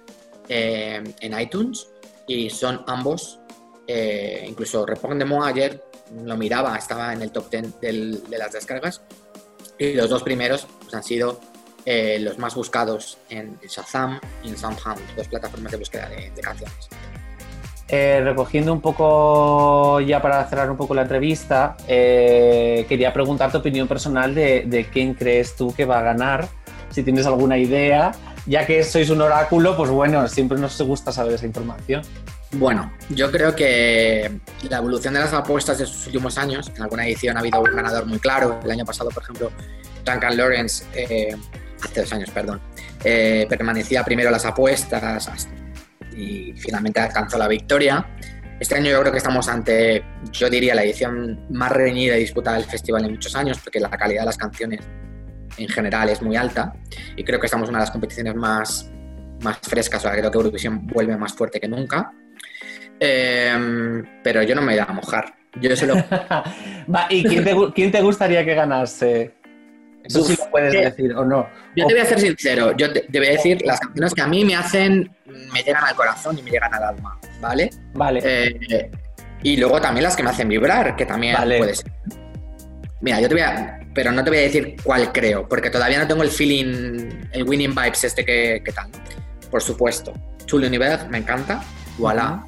[0.50, 1.88] eh, en iTunes
[2.28, 3.40] y son ambos,
[3.88, 5.84] eh, incluso Répondez-moi ayer
[6.26, 9.02] lo miraba, estaba en el top 10 del- de las descargas
[9.78, 11.40] y los dos primeros pues, han sido
[11.86, 16.42] eh, los más buscados en Shazam y en Soundhound, dos plataformas de búsqueda de, de
[16.42, 16.90] canciones.
[17.90, 23.60] Eh, recogiendo un poco, ya para cerrar un poco la entrevista, eh, quería preguntar tu
[23.60, 26.50] opinión personal de, quién crees tú que va a ganar,
[26.90, 28.12] si tienes alguna idea,
[28.46, 32.02] ya que sois un oráculo, pues bueno, siempre nos gusta saber esa información.
[32.52, 37.06] Bueno, yo creo que la evolución de las apuestas de estos últimos años, en alguna
[37.06, 38.60] edición ha habido un ganador muy claro.
[38.64, 39.52] El año pasado, por ejemplo,
[40.06, 41.36] Duncan Lawrence, eh,
[41.82, 42.60] hace dos años, perdón,
[43.04, 45.30] eh, permanecía primero las apuestas
[46.18, 48.06] y finalmente alcanzó la victoria.
[48.60, 52.58] Este año yo creo que estamos ante, yo diría, la edición más reñida y disputada
[52.58, 54.82] del festival en muchos años, porque la calidad de las canciones
[55.58, 56.74] en general es muy alta
[57.16, 58.92] y creo que estamos en una de las competiciones más,
[59.42, 60.00] más frescas.
[60.00, 62.12] O sea, creo que Eurovisión vuelve más fuerte que nunca.
[63.00, 65.36] Em, pero yo no me voy a mojar.
[65.62, 65.96] Yo solo.
[67.10, 69.37] ¿Y quién te gustaría que ganase?
[70.08, 71.48] Eso sí Uf, lo puedes decir o no.
[71.76, 72.76] Yo te voy a ser sincero.
[72.76, 75.12] Yo te, te voy a decir las canciones que a mí me hacen,
[75.54, 77.70] me llegan al corazón y me llegan al alma, ¿vale?
[77.94, 78.22] Vale.
[78.24, 78.92] Eh,
[79.44, 81.58] y luego también las que me hacen vibrar, que también Vale.
[81.58, 81.92] puede ser.
[83.02, 83.80] Mira, yo te voy a.
[83.94, 87.44] Pero no te voy a decir cuál creo, porque todavía no tengo el feeling, el
[87.44, 88.90] winning vibes este que, que tal.
[89.50, 90.14] Por supuesto.
[90.46, 91.62] Chule Univers me encanta.
[91.98, 92.44] Voilà.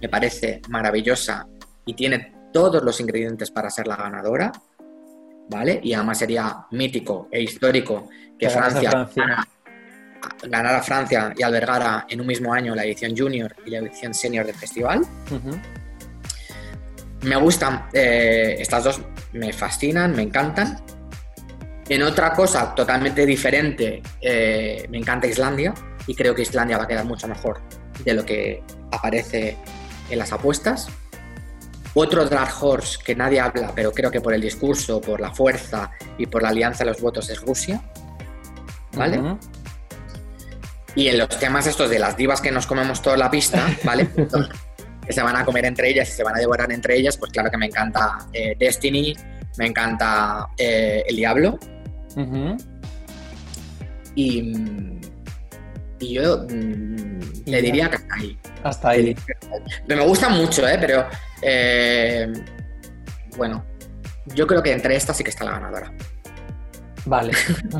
[0.00, 1.46] Me parece maravillosa
[1.86, 4.52] y tiene todos los ingredientes para ser la ganadora.
[5.48, 5.80] ¿Vale?
[5.82, 9.22] Y además sería mítico e histórico que Francia, Francia.
[9.24, 9.48] ganara-
[10.48, 14.46] ganara Francia y albergara en un mismo año la edición junior y la edición senior
[14.46, 15.02] del festival.
[17.22, 19.00] Me gustan, eh, estas dos
[19.32, 20.78] me fascinan, me encantan.
[21.88, 25.74] En otra cosa totalmente diferente, eh, me encanta Islandia
[26.06, 27.60] y creo que Islandia va a quedar mucho mejor
[28.04, 29.56] de lo que aparece
[30.10, 30.88] en las apuestas.
[31.94, 35.90] Otro Dark Horse que nadie habla, pero creo que por el discurso, por la fuerza
[36.18, 37.82] y por la alianza de los votos es Rusia.
[38.96, 39.20] ¿Vale?
[40.96, 44.08] Y en los temas estos de las divas que nos comemos toda la pista, ¿vale?
[45.06, 47.30] que se van a comer entre ellas y se van a devorar entre ellas, pues
[47.30, 49.14] claro que me encanta eh, Destiny,
[49.58, 51.58] me encanta eh, El Diablo.
[54.16, 55.00] Y, mm,
[56.00, 58.38] y yo mm, le diría que hasta ahí.
[58.64, 59.14] Hasta ahí.
[59.86, 60.76] Me gusta mucho, ¿eh?
[60.80, 61.06] Pero
[61.42, 62.32] eh,
[63.36, 63.64] bueno,
[64.26, 65.92] yo creo que entre estas sí que está la ganadora.
[67.06, 67.32] Vale.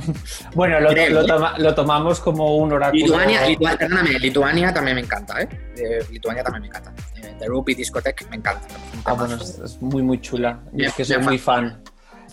[0.54, 1.26] bueno, lo, Creo, lo ¿eh?
[1.26, 3.02] toma- lo tomamos como un oráculo.
[3.02, 3.40] Lituania,
[3.78, 5.48] perdóname, Lituania también me encanta, ¿eh?
[5.78, 6.92] Eh, Lituania también me encanta.
[7.16, 8.66] Eh, The Ruby Discotheque me encanta.
[9.06, 10.60] Ah, bueno, es, es muy, muy chula.
[10.74, 11.82] Yo es que soy muy fa- fan.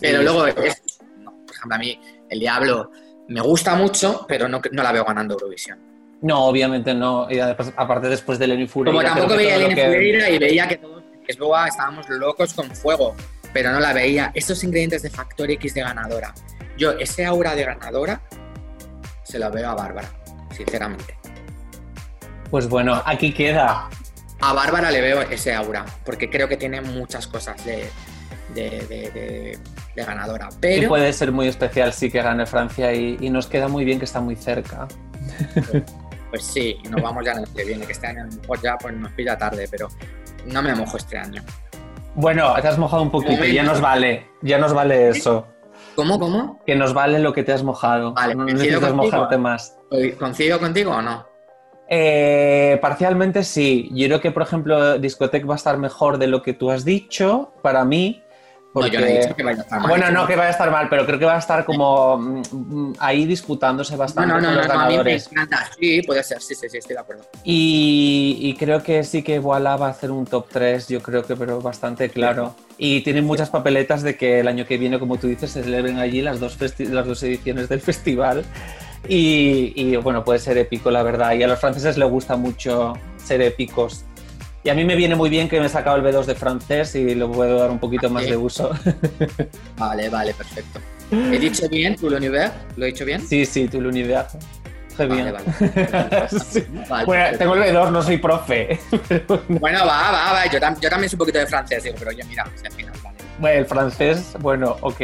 [0.02, 0.54] Pero luego, sí.
[0.66, 1.98] es- no, por ejemplo, a mí
[2.30, 2.92] El Diablo
[3.30, 5.80] me gusta mucho, pero no, no la veo ganando Eurovisión.
[6.22, 7.28] No, obviamente no.
[7.32, 8.98] Y aparte después de Lenny Fureira.
[9.00, 12.54] Como tampoco veía a Elena que- Fureira y veía que todos en Lisboa estábamos locos
[12.54, 13.16] con fuego,
[13.54, 14.32] pero no la veía.
[14.36, 16.34] Estos ingredientes de Factor X de ganadora.
[16.78, 18.22] Yo, ese aura de ganadora,
[19.24, 20.10] se la veo a Bárbara,
[20.56, 21.18] sinceramente.
[22.50, 23.90] Pues bueno, aquí queda.
[24.42, 27.88] A Bárbara le veo ese aura, porque creo que tiene muchas cosas de,
[28.54, 29.60] de, de- de-
[29.96, 30.50] de ganadora.
[30.52, 33.86] Y Pero puede ser muy especial sí que gane Francia y, y nos queda muy
[33.86, 34.88] bien que está muy cerca.
[36.32, 38.62] Pues sí, nos vamos ya en el que viene, que este año a lo mejor
[38.62, 39.90] ya pues, nos pilla tarde, pero
[40.48, 41.44] no me mojo este año.
[42.16, 45.46] Bueno, te has mojado un poquito, ya nos vale, ya nos vale eso.
[45.96, 46.62] ¿Cómo, cómo?
[46.66, 48.14] Que nos vale lo que te has mojado.
[48.14, 49.04] Vale, no necesitas contigo.
[49.04, 49.78] mojarte más.
[50.18, 51.28] ¿Coincido contigo o no?
[51.90, 53.90] Eh, parcialmente sí.
[53.94, 56.86] Yo creo que, por ejemplo, Discotec va a estar mejor de lo que tú has
[56.86, 58.24] dicho, para mí.
[58.74, 59.90] No, yo no he porque- dicho que vaya a estar mal.
[59.90, 62.94] Bueno, no que vaya a estar mal, pero creo que va a estar como mm,
[63.00, 65.70] ahí disputándose bastante no, no, con los a mí me encanta.
[65.78, 67.24] Sí, puede ser, sí, sí, sí, estoy de acuerdo.
[67.44, 71.24] Y, y creo que sí que Voila va a hacer un top 3, yo creo
[71.24, 72.56] que, pero bastante claro.
[72.78, 76.00] Y tienen muchas papeletas de que el año que viene, como tú dices, se celebren
[76.00, 78.44] allí las dos, las dos ediciones del festival.
[79.08, 81.34] Y, y, bueno, puede ser épico, la verdad.
[81.34, 84.06] Y a los franceses les gusta mucho ser épicos.
[84.64, 86.94] Y a mí me viene muy bien que me he sacado el B2 de francés
[86.96, 88.70] y le puedo dar un poquito más de uso.
[89.78, 90.80] Vale, vale, perfecto.
[91.12, 92.54] ¿He dicho bien tu l'univers?
[92.78, 93.26] ¿Lo he dicho bien?
[93.26, 94.38] Sí, sí, tú l'univers.
[94.96, 95.34] Très bien.
[95.34, 96.30] Vale, vale.
[96.30, 96.64] Sí.
[96.88, 98.80] Vale, Bueno, tengo el B2, no soy profe.
[99.50, 100.46] Bueno, va, va, va.
[100.52, 102.94] Yo, tam- yo también sé un poquito de francés, digo, pero yo, mira, al final,
[103.04, 103.18] vale.
[103.40, 105.02] Bueno, el francés, bueno, ok.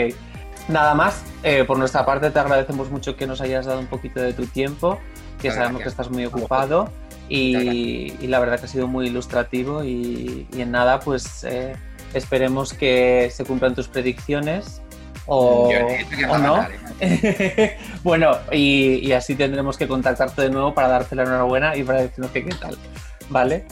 [0.67, 4.21] Nada más, eh, por nuestra parte te agradecemos mucho que nos hayas dado un poquito
[4.21, 4.99] de tu tiempo,
[5.41, 5.93] que sabemos que gracias.
[5.93, 6.89] estás muy ocupado
[7.29, 11.75] y, y la verdad que ha sido muy ilustrativo y, y en nada, pues eh,
[12.13, 14.81] esperemos que se cumplan tus predicciones
[15.25, 15.69] o,
[16.29, 16.65] o no.
[17.01, 17.77] ¿eh?
[18.03, 22.01] bueno, y, y así tendremos que contactarte de nuevo para darte la enhorabuena y para
[22.01, 22.77] decirnos que qué tal,
[23.29, 23.65] ¿vale?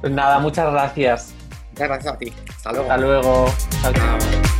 [0.00, 1.32] Pues nada, muchas gracias.
[1.70, 2.32] Muchas gracias a ti.
[2.48, 2.90] Hasta luego.
[2.90, 3.46] Hasta luego.
[3.82, 4.59] Chao, chao.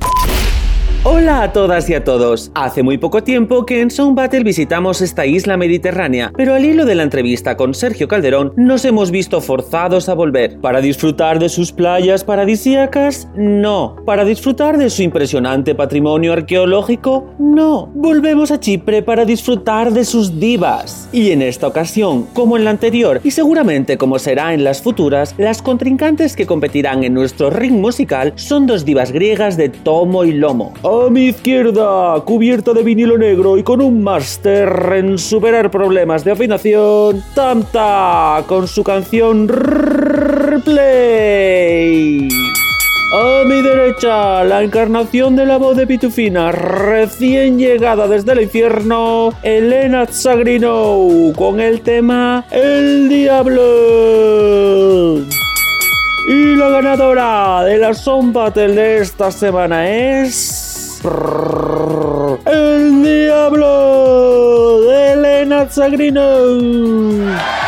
[1.03, 2.51] Hola a todas y a todos.
[2.53, 6.85] Hace muy poco tiempo que en Sound Battle visitamos esta isla mediterránea, pero al hilo
[6.85, 10.59] de la entrevista con Sergio Calderón nos hemos visto forzados a volver.
[10.59, 13.27] ¿Para disfrutar de sus playas paradisíacas?
[13.35, 13.95] No.
[14.05, 17.33] ¿Para disfrutar de su impresionante patrimonio arqueológico?
[17.39, 17.89] No.
[17.95, 21.09] Volvemos a Chipre para disfrutar de sus divas.
[21.11, 25.33] Y en esta ocasión, como en la anterior, y seguramente como será en las futuras,
[25.39, 30.33] las contrincantes que competirán en nuestro ring musical son dos divas griegas de tomo y
[30.33, 30.71] lomo.
[30.91, 36.31] A mi izquierda, cubierta de vinilo negro y con un máster en superar problemas de
[36.33, 39.47] afinación, Tamta, con su canción
[40.65, 42.27] Play.
[43.13, 49.29] A mi derecha, la encarnación de la voz de Pitufina, recién llegada desde el infierno,
[49.43, 53.61] Elena Zagrino, con el tema El Diablo.
[56.27, 60.60] Y la ganadora de la Song Battle de esta semana es.
[61.03, 67.60] El Diablo de Elena Zagrino.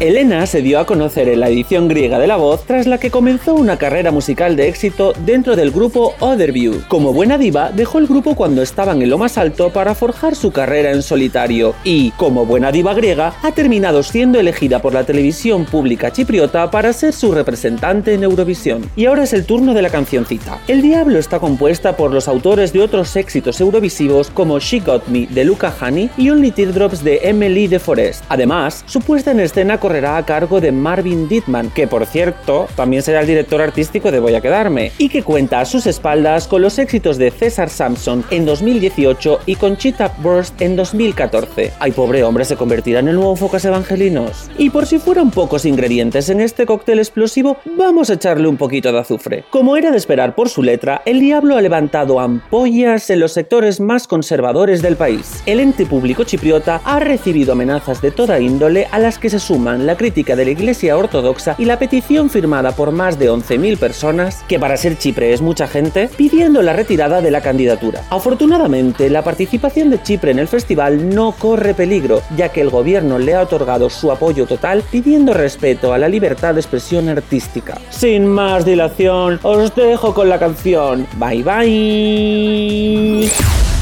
[0.00, 3.10] Elena se dio a conocer en la edición griega de La Voz tras la que
[3.10, 6.80] comenzó una carrera musical de éxito dentro del grupo Otherview.
[6.88, 10.52] Como buena diva, dejó el grupo cuando estaban en lo más alto para forjar su
[10.52, 15.66] carrera en solitario y, como buena diva griega, ha terminado siendo elegida por la televisión
[15.66, 18.90] pública chipriota para ser su representante en Eurovisión.
[18.96, 20.60] Y ahora es el turno de la cancioncita.
[20.66, 25.26] El Diablo está compuesta por los autores de otros éxitos eurovisivos como She Got Me
[25.26, 28.24] de Luca Honey y Only Teardrops de Emily de Forest.
[28.30, 33.02] Además, su puesta en escena correrá a cargo de Marvin Dittman, que por cierto también
[33.02, 36.62] será el director artístico de Voy a quedarme, y que cuenta a sus espaldas con
[36.62, 41.72] los éxitos de César Sampson en 2018 y Conchita Burst en 2014.
[41.80, 44.48] Ay, pobre hombre, se convertirá en el nuevo Focas Evangelinos.
[44.56, 48.92] Y por si fueran pocos ingredientes en este cóctel explosivo, vamos a echarle un poquito
[48.92, 49.44] de azufre.
[49.50, 53.80] Como era de esperar por su letra, el diablo ha levantado ampollas en los sectores
[53.80, 55.42] más conservadores del país.
[55.46, 59.79] El ente público chipriota ha recibido amenazas de toda índole a las que se suman
[59.86, 64.44] la crítica de la Iglesia Ortodoxa y la petición firmada por más de 11.000 personas,
[64.48, 68.02] que para ser Chipre es mucha gente, pidiendo la retirada de la candidatura.
[68.10, 73.18] Afortunadamente, la participación de Chipre en el festival no corre peligro, ya que el gobierno
[73.18, 77.78] le ha otorgado su apoyo total pidiendo respeto a la libertad de expresión artística.
[77.90, 81.06] Sin más dilación, os dejo con la canción.
[81.16, 83.30] Bye bye.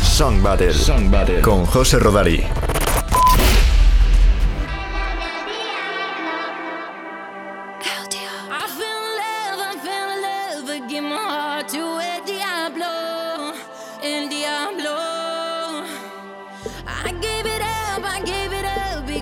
[0.02, 2.44] Song Battle, Song Battle con José Rodari.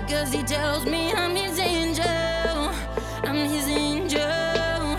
[0.07, 2.05] Up because he tells me I'm his angel,
[3.23, 4.97] I'm his angel.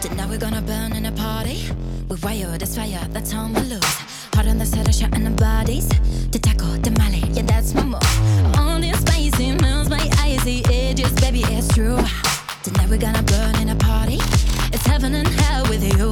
[0.00, 1.68] Tonight we're gonna burn in a party.
[2.08, 3.94] We wire this fire, that's how we lose.
[4.34, 5.88] Hard on the set, of shot in the bodies.
[6.30, 8.56] The taco, the Mali, yeah, that's my move.
[8.56, 11.98] On this spicy, melts my icy edges, baby, it's true.
[12.62, 14.18] Tonight we're gonna burn in a party.
[14.72, 16.11] It's heaven and hell with you.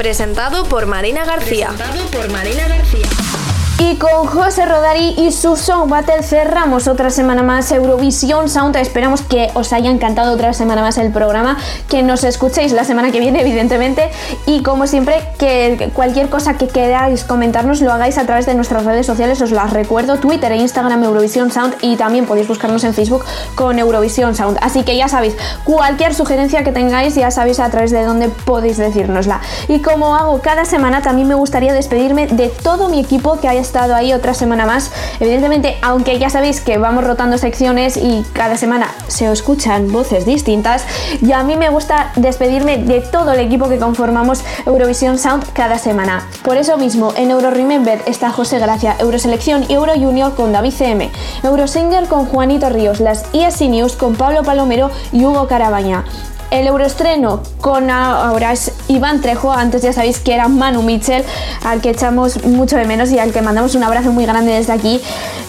[0.00, 1.74] Presentado por Marina García.
[3.82, 8.76] Y con José Rodari y su Song Battle cerramos otra semana más Eurovisión Sound.
[8.76, 11.56] Esperamos que os haya encantado otra semana más el programa,
[11.88, 14.10] que nos escuchéis la semana que viene, evidentemente.
[14.44, 18.84] Y como siempre, que cualquier cosa que queráis comentarnos lo hagáis a través de nuestras
[18.84, 19.40] redes sociales.
[19.40, 21.74] Os las recuerdo: Twitter e Instagram Eurovisión Sound.
[21.80, 23.24] Y también podéis buscarnos en Facebook
[23.54, 24.58] con Eurovisión Sound.
[24.60, 28.76] Así que ya sabéis, cualquier sugerencia que tengáis, ya sabéis a través de dónde podéis
[28.76, 29.40] decírnosla.
[29.68, 33.69] Y como hago cada semana, también me gustaría despedirme de todo mi equipo que haya
[33.70, 34.90] estado ahí otra semana más.
[35.20, 40.84] Evidentemente, aunque ya sabéis que vamos rotando secciones y cada semana se escuchan voces distintas,
[41.22, 45.78] y a mí me gusta despedirme de todo el equipo que conformamos Eurovisión Sound cada
[45.78, 46.26] semana.
[46.42, 50.74] Por eso mismo, en Euro Remember está José Gracia, Euroselección y Euro Junior con David
[50.76, 51.10] CM,
[51.44, 56.04] Eurosinger con Juanito Ríos, las ESC News con Pablo Palomero y Hugo Carabaña.
[56.50, 61.24] El euroestreno con ahora es Iván Trejo, antes ya sabéis que era Manu Mitchell,
[61.64, 64.72] al que echamos mucho de menos y al que mandamos un abrazo muy grande desde
[64.72, 65.00] aquí.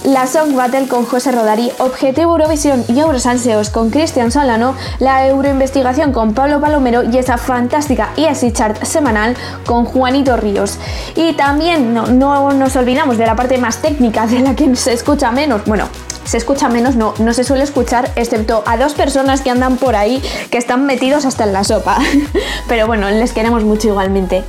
[0.04, 6.12] La Song Battle con José Rodari, Objetivo Eurovisión y Eurosalseos con Cristian Solano, la Euroinvestigación
[6.12, 9.36] con Pablo Palomero y esa fantástica ESC Chart semanal
[9.66, 10.80] con Juanito Ríos.
[11.16, 14.92] Y también no, no nos olvidamos de la parte más técnica de la que se
[14.94, 15.88] escucha menos, bueno,
[16.24, 19.96] se escucha menos, no, no se suele escuchar, excepto a dos personas que andan por
[19.96, 21.98] ahí que están metidos hasta en la sopa.
[22.68, 24.44] Pero bueno, les queremos mucho igualmente.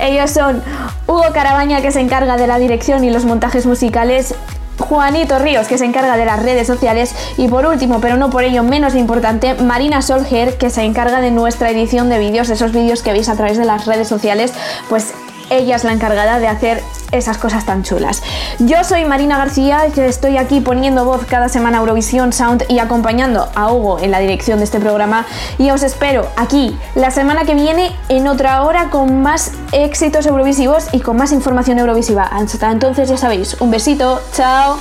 [0.00, 0.62] Ellos son
[1.06, 4.34] Hugo Carabaña, que se encarga de la dirección y los montajes musicales.
[4.78, 8.44] Juanito Ríos, que se encarga de las redes sociales, y por último, pero no por
[8.44, 13.02] ello menos importante, Marina Solger, que se encarga de nuestra edición de vídeos, esos vídeos
[13.02, 14.52] que veis a través de las redes sociales,
[14.88, 15.12] pues
[15.50, 16.82] ella es la encargada de hacer
[17.16, 18.22] esas cosas tan chulas.
[18.58, 22.78] Yo soy Marina García, que estoy aquí poniendo voz cada semana a Eurovisión Sound y
[22.78, 25.26] acompañando a Hugo en la dirección de este programa.
[25.58, 30.86] Y os espero aquí la semana que viene en otra hora con más éxitos eurovisivos
[30.92, 32.24] y con más información eurovisiva.
[32.24, 34.78] Hasta entonces ya sabéis, un besito, chao.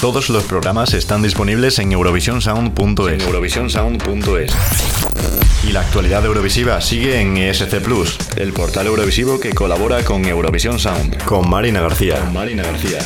[0.00, 3.24] Todos los programas están disponibles en eurovisionsound.es.
[3.24, 5.35] eurovisionsound.es.
[5.66, 10.78] Y la actualidad eurovisiva sigue en ESC Plus, el portal eurovisivo que colabora con Eurovisión
[10.78, 11.20] Sound.
[11.24, 12.20] Con Marina García.
[12.20, 13.00] Con Marina García.